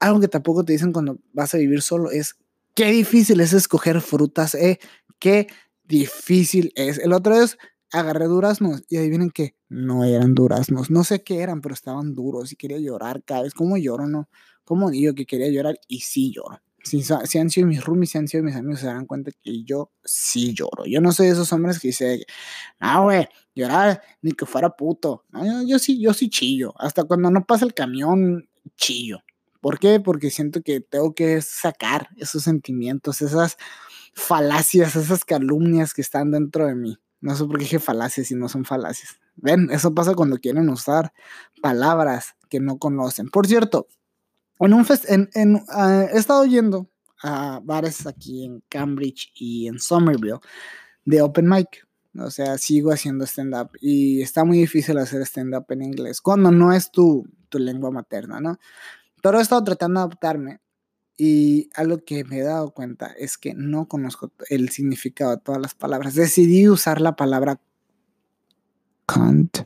Algo 0.00 0.20
que 0.20 0.28
tampoco 0.28 0.64
te 0.64 0.74
dicen 0.74 0.92
cuando 0.92 1.18
vas 1.32 1.54
a 1.54 1.58
vivir 1.58 1.80
solo 1.80 2.10
es, 2.10 2.36
qué 2.74 2.92
difícil 2.92 3.40
es 3.40 3.54
escoger 3.54 4.02
frutas, 4.02 4.54
eh, 4.54 4.78
qué 5.18 5.46
difícil 5.84 6.72
es. 6.76 6.98
El 6.98 7.14
otro 7.14 7.34
es, 7.34 7.56
agarré 7.90 8.26
duraznos 8.26 8.82
y 8.90 8.98
adivinen 8.98 9.30
que 9.30 9.56
no 9.70 10.04
eran 10.04 10.34
duraznos, 10.34 10.90
no 10.90 11.04
sé 11.04 11.24
qué 11.24 11.40
eran, 11.40 11.62
pero 11.62 11.74
estaban 11.74 12.14
duros 12.14 12.52
y 12.52 12.56
quería 12.56 12.78
llorar 12.78 13.22
cada 13.24 13.42
vez. 13.44 13.54
¿Cómo 13.54 13.78
lloro, 13.78 14.06
no? 14.06 14.28
¿Cómo 14.64 14.90
digo 14.90 15.14
que 15.14 15.24
quería 15.24 15.48
llorar? 15.48 15.80
Y 15.88 16.00
sí 16.00 16.32
lloro. 16.34 16.60
Si, 16.84 17.02
si, 17.02 17.38
han 17.38 17.48
sido 17.48 17.66
mis 17.66 17.84
roomies, 17.84 18.10
si 18.10 18.18
han 18.18 18.28
sido 18.28 18.42
mis 18.42 18.56
amigos, 18.56 18.80
se 18.80 18.86
darán 18.86 19.06
cuenta 19.06 19.30
que 19.42 19.62
yo 19.62 19.92
sí 20.04 20.52
lloro. 20.52 20.84
Yo 20.84 21.00
no 21.00 21.12
soy 21.12 21.26
de 21.26 21.32
esos 21.32 21.52
hombres 21.52 21.78
que 21.78 21.88
dicen, 21.88 22.20
no, 22.80 23.04
güey, 23.04 23.28
llorar 23.54 24.02
ni 24.20 24.32
que 24.32 24.46
fuera 24.46 24.70
puto. 24.70 25.24
No, 25.30 25.66
yo, 25.66 25.78
sí, 25.78 26.00
yo 26.00 26.12
sí 26.12 26.28
chillo. 26.28 26.74
Hasta 26.78 27.04
cuando 27.04 27.30
no 27.30 27.44
pasa 27.44 27.64
el 27.64 27.74
camión, 27.74 28.48
chillo. 28.76 29.20
¿Por 29.60 29.78
qué? 29.78 30.00
Porque 30.00 30.30
siento 30.30 30.60
que 30.62 30.80
tengo 30.80 31.14
que 31.14 31.40
sacar 31.40 32.08
esos 32.16 32.42
sentimientos, 32.42 33.22
esas 33.22 33.56
falacias, 34.12 34.96
esas 34.96 35.24
calumnias 35.24 35.94
que 35.94 36.02
están 36.02 36.32
dentro 36.32 36.66
de 36.66 36.74
mí. 36.74 36.98
No 37.20 37.36
sé 37.36 37.44
por 37.44 37.58
qué 37.58 37.64
dije 37.64 37.78
falacias 37.78 38.30
y 38.32 38.34
no 38.34 38.48
son 38.48 38.64
falacias. 38.64 39.20
Ven, 39.36 39.70
eso 39.70 39.94
pasa 39.94 40.14
cuando 40.14 40.38
quieren 40.38 40.68
usar 40.68 41.12
palabras 41.62 42.34
que 42.48 42.58
no 42.58 42.78
conocen. 42.78 43.28
Por 43.28 43.46
cierto, 43.46 43.86
en 44.66 44.74
un 44.74 44.86
en, 45.34 45.62
ah, 45.68 46.06
he 46.12 46.18
estado 46.18 46.44
yendo 46.44 46.90
a 47.22 47.60
bares 47.62 48.06
aquí 48.06 48.44
en 48.44 48.62
Cambridge 48.68 49.32
y 49.34 49.68
en 49.68 49.78
Somerville 49.78 50.40
de 51.04 51.22
open 51.22 51.48
mic. 51.48 51.86
O 52.18 52.30
sea, 52.30 52.58
sigo 52.58 52.92
haciendo 52.92 53.24
stand-up 53.24 53.70
y 53.80 54.20
está 54.20 54.44
muy 54.44 54.58
difícil 54.58 54.98
hacer 54.98 55.22
stand-up 55.22 55.64
en 55.70 55.82
inglés 55.82 56.20
cuando 56.20 56.50
no 56.50 56.72
es 56.72 56.90
tu, 56.90 57.26
tu 57.48 57.58
lengua 57.58 57.90
materna, 57.90 58.38
¿no? 58.38 58.58
Pero 59.22 59.38
he 59.38 59.42
estado 59.42 59.64
tratando 59.64 60.00
de 60.00 60.04
adaptarme 60.04 60.60
y 61.16 61.70
algo 61.74 62.04
que 62.04 62.24
me 62.24 62.38
he 62.38 62.42
dado 62.42 62.72
cuenta 62.72 63.06
es 63.18 63.38
que 63.38 63.54
no 63.54 63.88
conozco 63.88 64.32
el 64.50 64.68
significado 64.68 65.30
de 65.30 65.42
todas 65.42 65.60
las 65.60 65.74
palabras. 65.74 66.14
Decidí 66.14 66.68
usar 66.68 67.00
la 67.00 67.16
palabra 67.16 67.60
cunt 69.06 69.58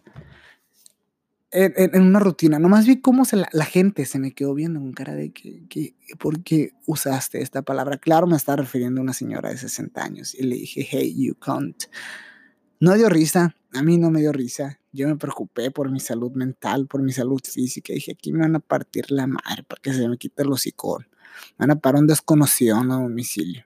en, 1.56 2.02
una 2.02 2.18
rutina, 2.18 2.58
nomás 2.58 2.86
vi 2.86 3.00
cómo 3.00 3.24
se 3.24 3.36
la, 3.36 3.64
gente 3.64 4.04
se 4.04 4.18
me 4.18 4.32
quedó 4.32 4.52
viendo 4.52 4.78
con 4.78 4.92
cara 4.92 5.14
de 5.14 5.32
que, 5.32 5.66
que, 5.68 5.94
¿por 6.18 6.42
qué 6.42 6.72
usaste 6.84 7.40
esta 7.40 7.62
palabra? 7.62 7.96
Claro, 7.96 8.26
me 8.26 8.36
estaba 8.36 8.56
refiriendo 8.56 9.00
a 9.00 9.04
una 9.04 9.14
señora 9.14 9.48
de 9.48 9.56
60 9.56 10.02
años 10.02 10.34
y 10.34 10.42
le 10.42 10.56
dije, 10.56 10.86
hey, 10.88 11.14
you 11.16 11.34
can't. 11.34 11.84
No 12.78 12.94
dio 12.94 13.08
risa, 13.08 13.56
a 13.72 13.82
mí 13.82 13.96
no 13.96 14.10
me 14.10 14.20
dio 14.20 14.32
risa. 14.32 14.80
Yo 14.92 15.08
me 15.08 15.16
preocupé 15.16 15.70
por 15.70 15.90
mi 15.90 16.00
salud 16.00 16.32
mental, 16.32 16.86
por 16.86 17.02
mi 17.02 17.12
salud 17.12 17.40
física. 17.42 17.94
Dije, 17.94 18.12
aquí 18.12 18.32
me 18.32 18.40
van 18.40 18.56
a 18.56 18.60
partir 18.60 19.10
la 19.10 19.26
madre 19.26 19.62
para 19.66 19.80
que 19.80 19.94
se 19.94 20.08
me 20.08 20.18
quite 20.18 20.42
el 20.42 20.52
hocicón. 20.52 21.08
Me 21.58 21.66
van 21.66 21.70
a 21.70 21.80
parar 21.80 22.02
un 22.02 22.06
desconocido 22.06 22.76
a 22.76 22.84
domicilio. 22.84 23.64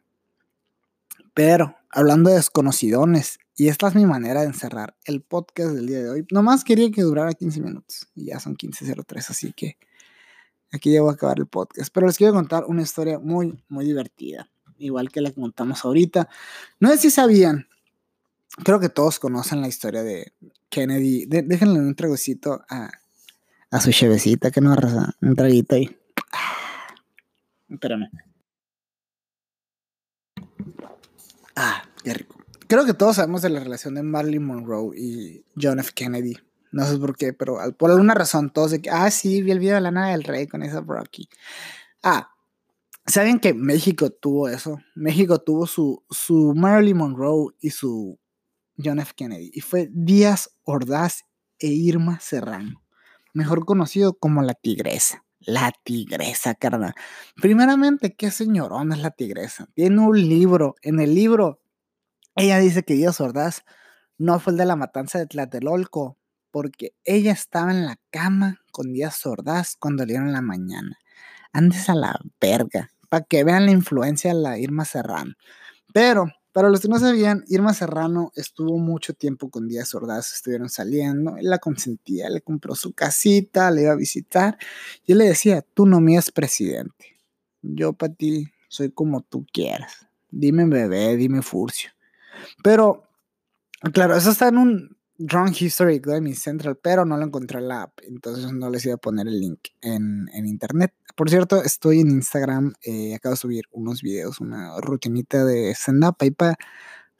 Pero 1.35 1.77
hablando 1.91 2.31
de 2.31 2.37
desconocidones. 2.37 3.39
Y 3.57 3.69
esta 3.69 3.89
es 3.89 3.95
mi 3.95 4.07
manera 4.07 4.41
de 4.41 4.47
encerrar 4.47 4.97
el 5.05 5.21
podcast 5.21 5.75
del 5.75 5.87
día 5.87 5.99
de 5.99 6.09
hoy. 6.09 6.27
Nomás 6.31 6.65
quería 6.65 6.91
que 6.91 7.03
durara 7.03 7.35
15 7.35 7.61
minutos. 7.61 8.09
Y 8.15 8.27
ya 8.27 8.41
son 8.41 8.57
15.03, 8.57 9.31
así 9.31 9.53
que 9.53 9.77
aquí 10.73 10.93
ya 10.93 11.03
voy 11.03 11.11
a 11.11 11.15
acabar 11.15 11.39
el 11.39 11.47
podcast. 11.47 11.93
Pero 11.93 12.07
les 12.07 12.17
quiero 12.17 12.33
contar 12.33 12.65
una 12.67 12.83
historia 12.83 13.19
muy, 13.19 13.63
muy 13.69 13.85
divertida. 13.85 14.49
Igual 14.79 15.11
que 15.11 15.21
la 15.21 15.31
que 15.31 15.41
contamos 15.41 15.85
ahorita. 15.85 16.29
No 16.79 16.89
sé 16.91 16.99
si 16.99 17.11
sabían. 17.11 17.67
Creo 18.65 18.81
que 18.81 18.89
todos 18.89 19.19
conocen 19.19 19.61
la 19.61 19.69
historia 19.69 20.03
de 20.03 20.33
Kennedy. 20.71 21.27
déjenle 21.27 21.81
un 21.81 21.95
tragocito 21.95 22.65
a, 22.69 22.91
a 23.71 23.81
su 23.81 23.93
chevecita, 23.93 24.51
que 24.51 24.63
no 24.63 24.73
arrasa. 24.73 25.15
Un 25.21 25.37
traguito 25.37 25.75
ahí. 25.75 25.95
Ah, 26.33 26.95
espérame. 27.69 28.11
Ah, 31.63 31.83
qué 32.03 32.15
rico. 32.15 32.37
Creo 32.69 32.87
que 32.87 32.95
todos 32.95 33.17
sabemos 33.17 33.43
de 33.43 33.51
la 33.51 33.61
relación 33.61 33.95
de 33.95 34.03
Marilyn 34.03 34.47
Monroe 34.47 34.99
y 34.99 35.45
John 35.61 35.79
F. 35.79 35.93
Kennedy. 35.95 36.39
No 36.73 36.87
sé 36.87 36.97
por 36.97 37.15
qué, 37.15 37.35
pero 37.35 37.59
por 37.77 37.91
alguna 37.91 38.15
razón 38.15 38.49
todos 38.51 38.71
de 38.71 38.81
que, 38.81 38.89
ah, 38.89 39.11
sí, 39.11 39.43
vi 39.43 39.51
el 39.51 39.59
video 39.59 39.75
de 39.75 39.83
la 39.83 39.91
nada 39.91 40.13
del 40.13 40.25
rey 40.25 40.47
con 40.47 40.63
esa 40.63 40.81
Brocky. 40.81 41.29
Ah, 42.03 42.31
¿saben 43.05 43.41
que 43.41 43.53
México 43.53 44.09
tuvo 44.09 44.49
eso? 44.49 44.79
México 44.95 45.39
tuvo 45.41 45.67
su, 45.67 46.03
su 46.09 46.55
Marilyn 46.57 46.97
Monroe 46.97 47.53
y 47.61 47.69
su 47.69 48.19
John 48.83 48.99
F. 48.99 49.13
Kennedy. 49.15 49.51
Y 49.53 49.61
fue 49.61 49.91
Díaz 49.93 50.57
Ordaz 50.63 51.25
e 51.59 51.67
Irma 51.67 52.21
Serrano, 52.21 52.83
mejor 53.35 53.67
conocido 53.67 54.15
como 54.15 54.41
la 54.41 54.55
Tigresa. 54.55 55.25
La 55.41 55.73
tigresa, 55.85 56.55
carnal. 56.55 56.95
Primeramente, 57.37 58.15
¿qué 58.15 58.31
señorona 58.31 58.95
es 58.95 59.01
la 59.01 59.11
tigresa? 59.11 59.69
Tiene 59.75 60.01
un 60.01 60.17
libro. 60.17 60.75
En 60.83 61.01
el 61.01 61.15
libro, 61.15 61.61
ella 62.37 62.59
dice 62.59 62.83
que 62.83 62.95
Díaz 62.95 63.21
Ordaz 63.21 63.65
no 64.19 64.39
fue 64.39 64.53
el 64.53 64.59
de 64.59 64.67
la 64.67 64.77
matanza 64.77 65.19
de 65.19 65.27
Tlatelolco, 65.27 66.19
porque 66.51 66.95
ella 67.05 67.33
estaba 67.33 67.71
en 67.71 67.87
la 67.87 67.99
cama 68.11 68.61
con 68.71 68.93
Díaz 68.93 69.25
Ordaz 69.25 69.77
cuando 69.79 70.05
le 70.05 70.13
dieron 70.13 70.33
la 70.33 70.43
mañana. 70.43 70.99
Andes 71.53 71.89
a 71.89 71.95
la 71.95 72.21
verga, 72.41 72.91
para 73.09 73.25
que 73.25 73.43
vean 73.45 73.67
la 73.67 73.73
influencia 73.73 74.35
de 74.35 74.41
la 74.41 74.59
Irma 74.59 74.85
Serrano. 74.85 75.35
Pero 75.95 76.27
para 76.53 76.69
los 76.69 76.81
que 76.81 76.89
no 76.89 76.99
sabían, 76.99 77.45
Irma 77.49 77.75
Serrano 77.75 78.33
estuvo 78.35 78.79
mucho 78.79 79.15
tiempo 79.15 79.51
con 79.51 79.69
Díaz 79.69 79.95
Ordaz, 79.95 80.33
estuvieron 80.33 80.69
saliendo, 80.69 81.37
él 81.37 81.49
la 81.49 81.59
consentía, 81.59 82.29
le 82.29 82.41
compró 82.41 82.75
su 82.75 82.93
casita, 82.93 83.71
le 83.71 83.83
iba 83.83 83.93
a 83.93 83.97
visitar, 83.97 84.59
y 85.05 85.13
él 85.13 85.19
le 85.19 85.27
decía, 85.27 85.65
tú 85.75 85.87
no 85.87 86.01
me 86.01 86.15
eres 86.15 86.33
presidente, 86.33 87.19
yo 87.63 87.93
para 87.93 88.13
ti 88.13 88.49
soy 88.69 88.91
como 88.91 89.23
tú 89.23 89.47
quieras, 89.53 90.07
dime 90.31 90.65
bebé, 90.67 91.17
dime 91.17 91.43
furcio. 91.43 91.91
Pero, 92.63 93.05
claro, 93.93 94.17
eso 94.17 94.31
está 94.31 94.49
en 94.49 94.59
un 94.59 95.00
Drunk 95.23 95.61
History 95.61 95.99
de 95.99 96.23
mi 96.23 96.35
Central, 96.35 96.79
pero 96.83 97.05
no 97.05 97.19
lo 97.19 97.27
encontré 97.27 97.59
en 97.59 97.69
la 97.69 97.83
app, 97.83 98.01
entonces 98.05 98.51
no 98.55 98.71
les 98.71 98.87
iba 98.87 98.95
a 98.95 98.97
poner 98.97 99.29
el 99.29 99.39
link 99.39 99.69
en, 99.83 100.31
internet. 100.33 100.95
Por 101.15 101.29
cierto, 101.29 101.63
estoy 101.63 102.01
en 102.01 102.11
Instagram, 102.11 102.73
eh, 102.83 103.15
acabo 103.15 103.35
de 103.35 103.37
subir 103.37 103.65
unos 103.71 104.01
videos, 104.01 104.41
una 104.41 104.81
rutinita 104.81 105.45
de 105.45 105.73
stand-up, 105.73 106.17
ahí 106.21 106.31
para, 106.31 106.57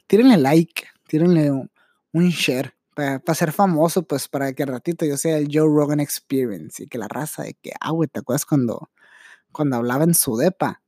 tírenle 0.07 0.37
like, 0.37 0.85
tírenle 1.07 1.51
un, 1.51 2.29
share, 2.29 2.73
para 2.95 3.35
ser 3.35 3.51
famoso, 3.51 4.01
pues 4.01 4.27
para 4.27 4.51
que 4.53 4.63
al 4.63 4.69
ratito 4.69 5.05
yo 5.05 5.15
sea 5.15 5.37
el 5.37 5.49
Joe 5.51 5.67
Rogan 5.67 5.99
Experience 5.99 6.81
y 6.81 6.87
que 6.87 6.97
la 6.97 7.07
raza 7.07 7.43
de 7.43 7.53
que, 7.53 7.71
ah, 7.79 7.91
güey, 7.91 8.09
¿te 8.09 8.21
acuerdas 8.21 8.47
cuando, 8.47 8.89
cuando 9.51 9.75
hablaba 9.75 10.05
en 10.05 10.15
su 10.15 10.35
depa? 10.37 10.81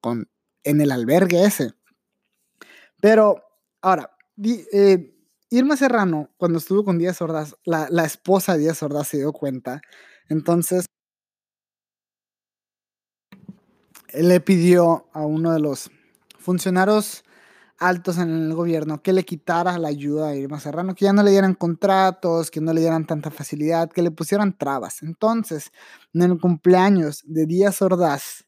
Con, 0.00 0.28
en 0.62 0.80
el 0.80 0.92
albergue 0.92 1.44
ese. 1.44 1.72
Pero, 3.00 3.42
ahora, 3.82 4.16
eh, 4.72 5.17
Irma 5.50 5.76
Serrano, 5.76 6.30
cuando 6.36 6.58
estuvo 6.58 6.84
con 6.84 6.98
Díaz 6.98 7.22
Ordaz, 7.22 7.56
la, 7.64 8.04
esposa 8.04 8.52
de 8.52 8.60
Díaz 8.60 8.82
Ordaz 8.82 9.08
se 9.08 9.18
dio 9.18 9.32
cuenta. 9.32 9.80
Entonces, 10.28 10.86
le 14.12 14.40
pidió 14.40 15.08
a 15.12 15.24
uno 15.24 15.52
de 15.52 15.60
los 15.60 15.90
funcionarios 16.38 17.24
altos 17.78 18.18
en 18.18 18.28
el 18.30 18.54
gobierno 18.54 19.02
que 19.02 19.12
le 19.12 19.24
quitara 19.24 19.78
la 19.78 19.88
ayuda 19.88 20.30
a 20.30 20.34
Irma 20.36 20.60
Serrano, 20.60 20.94
que 20.94 21.06
ya 21.06 21.12
no 21.12 21.22
le 21.22 21.30
dieran 21.30 21.54
contratos, 21.54 22.50
que 22.50 22.60
no 22.60 22.74
le 22.74 22.80
dieran 22.80 23.06
tanta 23.06 23.30
facilidad, 23.30 23.90
que 23.90 24.02
le 24.02 24.10
pusieran 24.10 24.56
trabas. 24.58 25.02
Entonces, 25.02 25.70
en 26.12 26.22
el 26.22 26.38
cumpleaños 26.40 27.22
de 27.24 27.46
Díaz 27.46 27.80
Ordaz, 27.80 28.44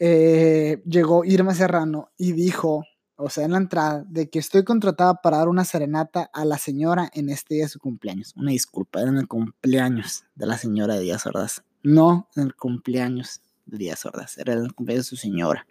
eh, 0.00 0.82
llegó 0.86 1.24
Irma 1.24 1.54
Serrano 1.54 2.10
y 2.16 2.32
dijo 2.32 2.84
o 3.20 3.28
sea, 3.30 3.44
en 3.44 3.50
la 3.50 3.58
entrada, 3.58 4.04
de 4.08 4.30
que 4.30 4.38
estoy 4.38 4.62
contratada 4.62 5.14
para 5.20 5.38
dar 5.38 5.48
una 5.48 5.64
serenata 5.64 6.30
a 6.32 6.44
la 6.44 6.56
señora 6.56 7.10
en 7.12 7.30
este 7.30 7.54
día 7.54 7.64
de 7.64 7.68
su 7.68 7.80
cumpleaños. 7.80 8.32
Una 8.36 8.52
disculpa, 8.52 9.00
era 9.00 9.10
en 9.10 9.16
el 9.16 9.26
cumpleaños 9.26 10.24
de 10.36 10.46
la 10.46 10.56
señora 10.56 10.94
de 10.94 11.00
Díaz 11.00 11.26
Ordaz. 11.26 11.64
No 11.82 12.28
en 12.36 12.44
el 12.44 12.54
cumpleaños 12.54 13.40
de 13.66 13.78
Díaz 13.78 14.06
Ordaz, 14.06 14.38
era 14.38 14.52
el 14.54 14.72
cumpleaños 14.72 15.06
de 15.06 15.10
su 15.10 15.16
señora. 15.16 15.66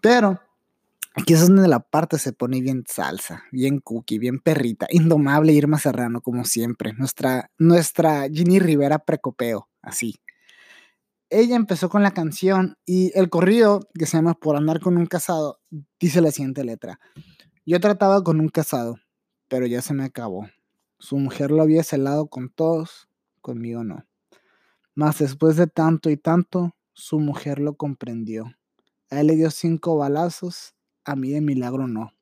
Pero 0.00 0.40
aquí 1.14 1.34
es 1.34 1.46
donde 1.46 1.68
la 1.68 1.78
parte 1.78 2.18
se 2.18 2.32
pone 2.32 2.60
bien 2.60 2.82
salsa, 2.88 3.44
bien 3.52 3.78
cookie, 3.78 4.18
bien 4.18 4.40
perrita, 4.40 4.88
indomable 4.90 5.52
Irma 5.52 5.78
Serrano, 5.78 6.22
como 6.22 6.44
siempre. 6.44 6.92
Nuestra, 6.94 7.52
nuestra 7.56 8.28
Ginny 8.28 8.58
Rivera 8.58 8.98
precopeo, 8.98 9.68
así 9.80 10.16
ella 11.34 11.56
empezó 11.56 11.88
con 11.88 12.02
la 12.02 12.12
canción 12.12 12.76
y 12.86 13.10
el 13.18 13.28
corrido 13.28 13.88
que 13.98 14.06
se 14.06 14.16
llama 14.16 14.34
Por 14.34 14.56
andar 14.56 14.80
con 14.80 14.96
un 14.96 15.06
casado 15.06 15.60
dice 16.00 16.20
la 16.20 16.30
siguiente 16.30 16.64
letra. 16.64 17.00
Yo 17.66 17.80
trataba 17.80 18.22
con 18.22 18.40
un 18.40 18.48
casado, 18.48 18.96
pero 19.48 19.66
ya 19.66 19.82
se 19.82 19.94
me 19.94 20.04
acabó. 20.04 20.48
Su 20.98 21.16
mujer 21.18 21.50
lo 21.50 21.62
había 21.62 21.82
celado 21.82 22.26
con 22.26 22.50
todos, 22.50 23.08
conmigo 23.40 23.84
no. 23.84 24.04
Mas 24.94 25.18
después 25.18 25.56
de 25.56 25.66
tanto 25.66 26.10
y 26.10 26.16
tanto, 26.16 26.74
su 26.92 27.18
mujer 27.18 27.58
lo 27.58 27.74
comprendió. 27.74 28.52
A 29.10 29.20
él 29.20 29.26
le 29.28 29.36
dio 29.36 29.50
cinco 29.50 29.96
balazos, 29.96 30.74
a 31.04 31.16
mí 31.16 31.30
de 31.30 31.40
milagro 31.40 31.88
no. 31.88 32.12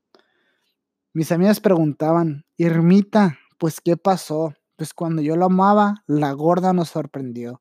Mis 1.12 1.30
amigas 1.30 1.60
preguntaban, 1.60 2.46
Irmita, 2.56 3.38
pues 3.58 3.80
¿qué 3.80 3.96
pasó? 3.96 4.54
Pues 4.76 4.94
cuando 4.94 5.20
yo 5.22 5.36
lo 5.36 5.46
amaba, 5.46 6.02
la 6.06 6.32
gorda 6.32 6.72
nos 6.72 6.88
sorprendió. 6.88 7.60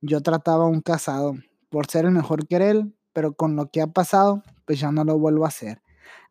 Yo 0.00 0.20
trataba 0.20 0.64
a 0.64 0.68
un 0.68 0.80
casado 0.80 1.34
por 1.68 1.90
ser 1.90 2.04
el 2.04 2.12
mejor 2.12 2.46
que 2.46 2.56
él, 2.56 2.94
pero 3.12 3.34
con 3.34 3.56
lo 3.56 3.70
que 3.70 3.80
ha 3.80 3.86
pasado, 3.86 4.42
pues 4.64 4.80
ya 4.80 4.90
no 4.92 5.04
lo 5.04 5.18
vuelvo 5.18 5.44
a 5.44 5.48
hacer. 5.48 5.82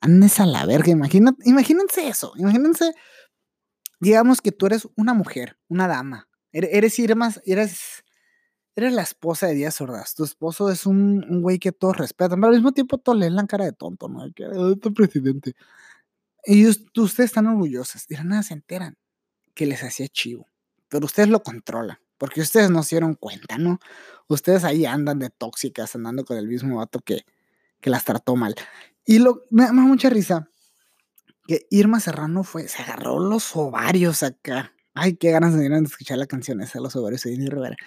Andes 0.02 0.40
a 0.40 0.46
la 0.46 0.66
verga, 0.66 0.92
imagínense 0.92 2.08
eso, 2.08 2.34
imagínense, 2.38 2.94
digamos 4.00 4.42
que 4.42 4.52
tú 4.52 4.68
eres 4.68 4.88
una 4.96 5.14
mujer, 5.14 5.58
una 5.68 5.88
dama, 5.88 6.28
eres, 6.52 6.72
eres, 7.00 7.42
eres, 7.46 8.04
eres 8.76 8.94
la 8.94 9.02
esposa 9.02 9.48
de 9.48 9.56
Díaz 9.56 9.82
Ordaz, 9.82 10.14
tu 10.14 10.24
esposo 10.24 10.70
es 10.70 10.86
un, 10.86 11.26
un 11.30 11.42
güey 11.42 11.60
que 11.60 11.72
todos 11.72 11.98
respetan, 11.98 12.40
pero 12.40 12.50
al 12.50 12.56
mismo 12.56 12.74
tiempo 12.74 12.98
todos 13.00 13.18
le 13.18 13.30
la 13.30 13.46
cara 13.48 13.66
de 13.66 13.74
tonto, 13.74 14.08
¿no? 14.08 14.22
Que 14.36 14.46
este 14.74 14.92
presidente. 14.92 15.56
Y 16.46 16.68
ustedes 16.68 17.20
están 17.20 17.48
orgullosos, 17.48 18.06
y 18.10 18.16
nada 18.24 18.44
se 18.44 18.54
enteran 18.54 18.98
que 19.54 19.66
les 19.66 19.84
hacía 19.84 20.08
chivo, 20.08 20.48
pero 20.90 21.06
ustedes 21.06 21.30
lo 21.30 21.42
controlan. 21.42 21.98
Porque 22.18 22.42
ustedes 22.42 22.72
no 22.72 22.82
se 22.82 22.96
dieron 22.96 23.14
cuenta, 23.14 23.58
¿no? 23.60 23.80
Ustedes 24.28 24.64
ahí 24.64 24.86
andan 24.86 25.20
de 25.20 25.30
tóxicas, 25.30 25.96
andando 25.96 26.26
con 26.26 26.38
el 26.38 26.48
mismo 26.48 26.78
vato 26.78 27.00
que, 27.00 27.26
que 27.80 27.90
las 27.90 28.06
trató 28.06 28.36
mal. 28.36 28.56
Y 29.06 29.20
lo, 29.20 29.44
me 29.50 29.64
da 29.64 29.72
mucha 29.72 30.10
risa 30.10 30.50
que 31.48 31.66
Irma 31.70 32.00
Serrano 32.00 32.44
fue, 32.44 32.68
se 32.68 32.82
agarró 32.82 33.20
los 33.20 33.56
ovarios 33.56 34.22
acá. 34.22 34.74
Ay, 34.94 35.16
qué 35.16 35.32
ganas 35.32 35.56
de 35.56 35.66
escuchar 35.84 36.18
la 36.18 36.26
canción 36.26 36.62
esa, 36.62 36.80
los 36.82 36.96
ovarios 36.96 37.24
de 37.24 37.32
Jenny 37.32 37.48
Rivera. 37.48 37.78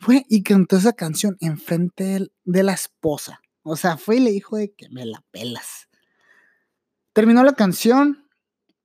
Fue 0.00 0.24
y 0.28 0.42
cantó 0.42 0.76
esa 0.76 0.94
canción 0.94 1.36
enfrente 1.40 2.04
de, 2.04 2.32
de 2.44 2.62
la 2.64 2.72
esposa. 2.72 3.40
O 3.62 3.76
sea, 3.76 3.96
fue 3.96 4.16
y 4.16 4.20
le 4.20 4.30
dijo 4.32 4.56
de 4.56 4.72
que 4.72 4.88
me 4.88 5.06
la 5.06 5.22
pelas. 5.30 5.88
Terminó 7.12 7.44
la 7.44 7.54
canción, 7.54 8.28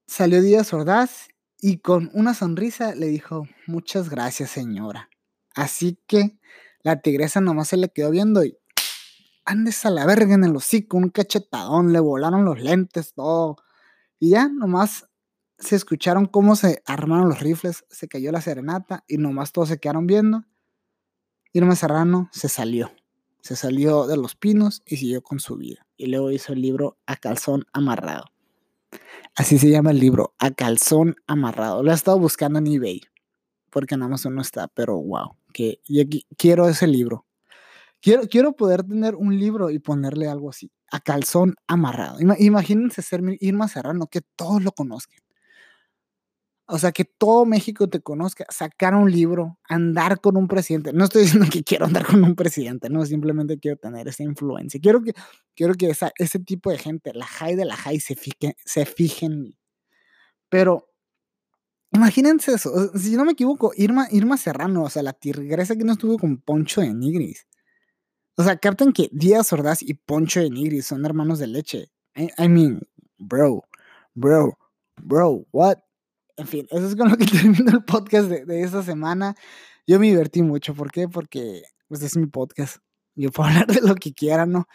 salió 0.06 0.40
Díaz 0.40 0.72
Ordaz 0.72 1.28
y 1.58 1.78
con 1.78 2.10
una 2.14 2.32
sonrisa 2.32 2.94
le 2.94 3.08
dijo, 3.08 3.48
muchas 3.66 4.08
gracias 4.08 4.50
señora. 4.50 5.10
Así 5.54 5.98
que 6.06 6.38
la 6.82 7.00
tigresa 7.00 7.40
nomás 7.40 7.68
se 7.68 7.76
le 7.76 7.88
quedó 7.88 8.10
viendo 8.10 8.44
y 8.44 8.56
andes 9.44 9.84
a 9.84 9.90
la 9.90 10.06
verga 10.06 10.34
en 10.34 10.44
el 10.44 10.54
hocico, 10.54 10.96
un 10.96 11.10
cachetadón, 11.10 11.92
le 11.92 12.00
volaron 12.00 12.44
los 12.44 12.60
lentes, 12.60 13.14
todo. 13.14 13.56
Y 14.18 14.30
ya 14.30 14.48
nomás 14.48 15.08
se 15.58 15.76
escucharon 15.76 16.26
cómo 16.26 16.56
se 16.56 16.82
armaron 16.86 17.28
los 17.28 17.40
rifles, 17.40 17.84
se 17.90 18.08
cayó 18.08 18.32
la 18.32 18.40
serenata 18.40 19.04
y 19.06 19.18
nomás 19.18 19.52
todos 19.52 19.68
se 19.68 19.78
quedaron 19.78 20.06
viendo. 20.06 20.44
Irma 21.52 21.74
Serrano 21.74 22.28
se 22.32 22.48
salió, 22.48 22.92
se 23.40 23.56
salió 23.56 24.06
de 24.06 24.16
los 24.16 24.36
pinos 24.36 24.82
y 24.86 24.96
siguió 24.96 25.22
con 25.22 25.40
su 25.40 25.56
vida. 25.56 25.86
Y 25.96 26.06
luego 26.06 26.30
hizo 26.30 26.52
el 26.52 26.62
libro 26.62 26.98
A 27.06 27.16
Calzón 27.16 27.64
Amarrado. 27.72 28.26
Así 29.36 29.58
se 29.58 29.68
llama 29.68 29.90
el 29.90 29.98
libro, 29.98 30.34
A 30.38 30.50
Calzón 30.50 31.16
Amarrado. 31.26 31.82
Lo 31.82 31.90
he 31.90 31.94
estado 31.94 32.18
buscando 32.18 32.58
en 32.58 32.66
eBay, 32.66 33.02
porque 33.70 33.96
en 33.96 34.02
Amazon 34.02 34.34
no 34.34 34.42
está, 34.42 34.68
pero 34.68 34.96
wow, 34.96 35.36
que 35.52 35.80
quiero 36.36 36.68
ese 36.68 36.86
libro. 36.86 37.26
Quiero, 38.00 38.22
quiero 38.28 38.52
poder 38.54 38.82
tener 38.84 39.14
un 39.14 39.38
libro 39.38 39.70
y 39.70 39.78
ponerle 39.78 40.28
algo 40.28 40.50
así. 40.50 40.70
a 40.92 41.00
calzón 41.00 41.54
amarrado. 41.68 42.18
Imagínense 42.38 43.02
ser 43.02 43.22
Irma 43.40 43.68
Serrano, 43.68 44.08
que 44.08 44.22
todos 44.36 44.62
lo 44.62 44.72
conozcan. 44.72 45.20
O 46.72 46.78
sea, 46.78 46.92
que 46.92 47.04
todo 47.04 47.46
México 47.46 47.88
te 47.88 48.00
conozca, 48.00 48.46
sacar 48.48 48.94
un 48.94 49.10
libro, 49.10 49.58
andar 49.68 50.20
con 50.20 50.36
un 50.36 50.46
presidente. 50.46 50.92
No 50.92 51.04
estoy 51.04 51.22
diciendo 51.22 51.48
que 51.52 51.64
quiero 51.64 51.86
andar 51.86 52.06
con 52.06 52.22
un 52.22 52.36
presidente, 52.36 52.88
no, 52.88 53.04
simplemente 53.04 53.58
quiero 53.58 53.76
tener 53.76 54.06
esa 54.06 54.22
influencia. 54.22 54.78
Quiero 54.80 55.02
que, 55.02 55.12
quiero 55.56 55.74
que 55.74 55.90
esa, 55.90 56.12
ese 56.16 56.38
tipo 56.38 56.70
de 56.70 56.78
gente, 56.78 57.12
la 57.12 57.26
high 57.26 57.56
de 57.56 57.64
la 57.64 57.76
high, 57.76 57.98
se 57.98 58.14
fije, 58.14 58.56
se 58.64 58.86
fije 58.86 59.26
en 59.26 59.42
mí. 59.42 59.58
Pero 60.48 60.89
imagínense 61.92 62.52
eso, 62.52 62.90
si 62.96 63.16
no 63.16 63.24
me 63.24 63.32
equivoco, 63.32 63.72
Irma, 63.76 64.08
Irma 64.10 64.36
Serrano, 64.36 64.84
o 64.84 64.90
sea, 64.90 65.02
la 65.02 65.12
tigresa 65.12 65.76
que 65.76 65.84
no 65.84 65.92
estuvo 65.92 66.18
con 66.18 66.38
Poncho 66.38 66.80
de 66.80 66.94
Nigris. 66.94 67.46
O 68.36 68.42
sea, 68.42 68.56
captan 68.56 68.92
que 68.92 69.08
Díaz 69.12 69.52
Ordaz 69.52 69.82
y 69.82 69.94
Poncho 69.94 70.40
de 70.40 70.50
Nigris 70.50 70.86
son 70.86 71.04
hermanos 71.04 71.38
de 71.38 71.46
leche. 71.46 71.90
I 72.16 72.48
mean, 72.48 72.80
bro, 73.18 73.64
bro, 74.14 74.58
bro, 75.02 75.46
what? 75.52 75.78
En 76.36 76.46
fin, 76.46 76.66
eso 76.70 76.86
es 76.86 76.96
con 76.96 77.10
lo 77.10 77.16
que 77.16 77.26
termino 77.26 77.70
el 77.70 77.84
podcast 77.84 78.28
de, 78.28 78.44
de 78.44 78.62
esta 78.62 78.82
semana. 78.82 79.36
Yo 79.86 79.98
me 79.98 80.06
divertí 80.06 80.42
mucho. 80.42 80.74
¿Por 80.74 80.90
qué? 80.90 81.08
Porque 81.08 81.62
pues, 81.88 82.02
es 82.02 82.16
mi 82.16 82.26
podcast. 82.26 82.78
Yo 83.14 83.30
puedo 83.30 83.48
hablar 83.50 83.66
de 83.66 83.80
lo 83.80 83.94
que 83.96 84.12
quiera, 84.12 84.46
¿no? 84.46 84.66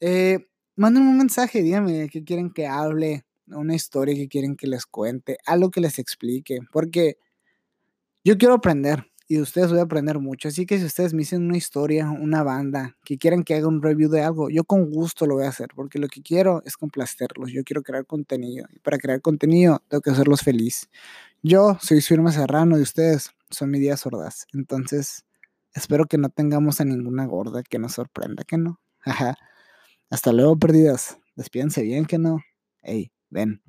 Eh, 0.00 0.48
manden 0.76 1.04
un 1.04 1.16
mensaje, 1.16 1.62
díganme 1.62 2.08
qué 2.10 2.24
quieren 2.24 2.50
que 2.50 2.66
hable, 2.66 3.24
una 3.46 3.74
historia 3.74 4.14
que 4.14 4.28
quieren 4.28 4.56
que 4.56 4.66
les 4.66 4.86
cuente, 4.86 5.38
algo 5.46 5.70
que 5.70 5.80
les 5.80 5.98
explique, 5.98 6.60
porque 6.72 7.18
yo 8.24 8.38
quiero 8.38 8.54
aprender 8.54 9.04
y 9.26 9.36
de 9.36 9.42
ustedes 9.42 9.70
voy 9.70 9.80
a 9.80 9.82
aprender 9.82 10.18
mucho. 10.18 10.48
Así 10.48 10.66
que 10.66 10.78
si 10.78 10.84
ustedes 10.84 11.14
me 11.14 11.20
dicen 11.20 11.44
una 11.44 11.56
historia, 11.56 12.10
una 12.10 12.42
banda, 12.42 12.96
que 13.04 13.16
quieran 13.18 13.42
que 13.42 13.54
haga 13.54 13.68
un 13.68 13.82
review 13.82 14.10
de 14.10 14.22
algo, 14.22 14.50
yo 14.50 14.64
con 14.64 14.90
gusto 14.90 15.26
lo 15.26 15.36
voy 15.36 15.44
a 15.44 15.48
hacer, 15.48 15.68
porque 15.74 15.98
lo 15.98 16.08
que 16.08 16.22
quiero 16.22 16.62
es 16.66 16.76
complacerlos. 16.76 17.50
Yo 17.50 17.64
quiero 17.64 17.82
crear 17.82 18.06
contenido. 18.06 18.66
Y 18.72 18.78
para 18.80 18.98
crear 18.98 19.20
contenido, 19.22 19.82
tengo 19.88 20.02
que 20.02 20.10
hacerlos 20.10 20.42
feliz. 20.42 20.88
Yo 21.42 21.78
soy 21.80 22.00
Firma 22.00 22.32
Serrano 22.32 22.78
y 22.78 22.82
ustedes 22.82 23.30
son 23.50 23.70
mi 23.70 23.78
día 23.78 23.96
sordas. 23.96 24.46
Entonces, 24.52 25.24
espero 25.72 26.06
que 26.06 26.18
no 26.18 26.28
tengamos 26.28 26.80
a 26.80 26.84
ninguna 26.84 27.26
gorda 27.26 27.62
que 27.62 27.78
nos 27.78 27.92
sorprenda, 27.92 28.44
que 28.44 28.58
no. 28.58 28.80
Hasta 30.10 30.32
luego, 30.32 30.58
perdidas. 30.58 31.18
Despídense 31.34 31.82
bien, 31.82 32.04
que 32.04 32.18
no. 32.18 32.40
Hey, 32.82 33.13
ven. 33.34 33.60